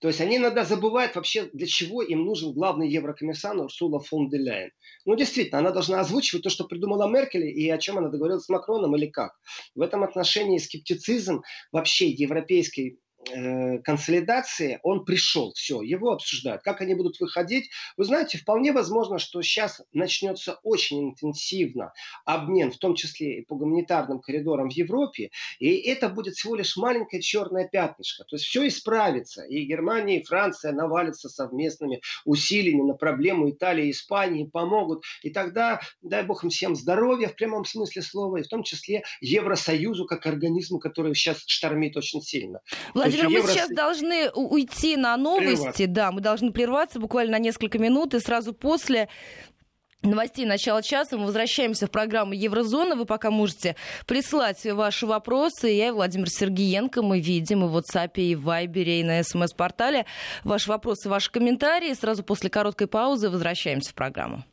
То 0.00 0.08
есть 0.08 0.20
они 0.20 0.36
иногда 0.36 0.64
забывают 0.64 1.16
вообще, 1.16 1.50
для 1.52 1.66
чего 1.66 2.02
им 2.02 2.24
нужен 2.24 2.52
главный 2.52 2.88
еврокомиссар 2.88 3.56
Урсула 3.56 4.00
фон 4.00 4.28
де 4.28 4.38
Ляйен. 4.38 4.70
Ну, 5.04 5.16
действительно, 5.16 5.58
она 5.58 5.70
должна 5.70 6.00
озвучивать 6.00 6.44
то, 6.44 6.50
что 6.50 6.64
придумала 6.64 7.08
Меркель 7.08 7.46
и 7.46 7.68
о 7.70 7.78
чем 7.78 7.98
она 7.98 8.08
договорилась 8.08 8.44
с 8.44 8.48
Макроном 8.48 8.96
или 8.96 9.06
как. 9.06 9.32
В 9.74 9.80
этом 9.80 10.02
отношении 10.02 10.58
скептицизм 10.58 11.42
вообще 11.72 12.08
европейской 12.08 12.98
э, 13.30 13.78
консолидации, 13.78 14.80
он 14.82 15.04
пришел, 15.04 15.52
все, 15.54 15.82
его 15.82 16.12
обсуждают. 16.12 16.62
Как 16.62 16.80
они 16.80 16.94
будут 16.94 17.20
выходить? 17.20 17.70
Вы 17.96 18.04
знаете, 18.04 18.38
вполне 18.38 18.72
возможно, 18.72 19.18
что 19.18 19.42
сейчас 19.42 19.82
начнется 19.92 20.58
очень 20.62 21.10
интенсивно 21.10 21.92
обмен, 22.24 22.72
в 22.72 22.78
том 22.78 22.94
числе 22.94 23.38
и 23.38 23.44
по 23.44 23.54
гуманитарным 23.54 24.20
коридорам 24.20 24.70
в 24.70 24.72
Европе, 24.72 25.30
и 25.58 25.76
это 25.76 26.08
будет 26.08 26.34
всего 26.34 26.56
лишь 26.56 26.76
маленькое 26.76 27.22
черное 27.22 27.68
пятнышко. 27.68 28.24
То 28.24 28.36
есть 28.36 28.46
все 28.46 28.66
исправится, 28.66 29.44
и 29.44 29.64
Германия, 29.64 30.20
и 30.20 30.24
Франция 30.24 30.72
навалятся 30.72 31.28
совместными 31.28 32.00
усилиями 32.24 32.82
на 32.82 32.94
проблему 32.94 33.50
Италии 33.50 33.88
и 33.88 33.90
Испании, 33.90 34.44
помогут, 34.44 35.04
и 35.22 35.30
тогда, 35.30 35.80
дай 36.02 36.24
бог 36.24 36.44
им 36.44 36.50
всем 36.50 36.74
здоровья 36.76 37.28
в 37.28 37.34
прямом 37.34 37.64
смысле 37.64 38.02
слова, 38.02 38.38
и 38.38 38.42
в 38.42 38.48
том 38.48 38.62
числе 38.62 39.04
Евросоюзу 39.20 40.06
как 40.06 40.26
организму, 40.26 40.78
который 40.78 41.14
сейчас 41.14 41.42
штормит 41.46 41.96
очень 41.96 42.22
сильно. 42.22 42.60
Владимир, 42.94 43.17
мы 43.24 43.32
Евро... 43.32 43.50
сейчас 43.50 43.70
должны 43.70 44.30
уйти 44.30 44.96
на 44.96 45.16
новости. 45.16 45.86
Да, 45.86 46.12
мы 46.12 46.20
должны 46.20 46.52
прерваться 46.52 47.00
буквально 47.00 47.32
на 47.32 47.38
несколько 47.38 47.78
минут, 47.78 48.14
и 48.14 48.20
сразу 48.20 48.52
после 48.52 49.08
новостей 50.02 50.46
начала 50.46 50.82
часа. 50.82 51.16
Мы 51.16 51.26
возвращаемся 51.26 51.86
в 51.86 51.90
программу 51.90 52.32
Еврозона. 52.32 52.94
Вы 52.94 53.04
пока 53.04 53.30
можете 53.30 53.76
прислать 54.06 54.64
ваши 54.64 55.06
вопросы. 55.06 55.68
Я 55.68 55.88
и 55.88 55.90
Владимир 55.90 56.30
Сергиенко. 56.30 57.02
Мы 57.02 57.20
видим 57.20 57.64
и 57.64 57.68
в 57.68 57.76
WhatsApp, 57.76 58.12
и 58.14 58.34
в 58.34 58.48
Viber, 58.48 58.84
и 58.84 59.02
на 59.02 59.22
смс-портале 59.22 60.06
ваши 60.44 60.68
вопросы, 60.68 61.08
ваши 61.08 61.30
комментарии. 61.30 61.92
Сразу 61.94 62.22
после 62.22 62.50
короткой 62.50 62.86
паузы 62.86 63.30
возвращаемся 63.30 63.90
в 63.90 63.94
программу. 63.94 64.44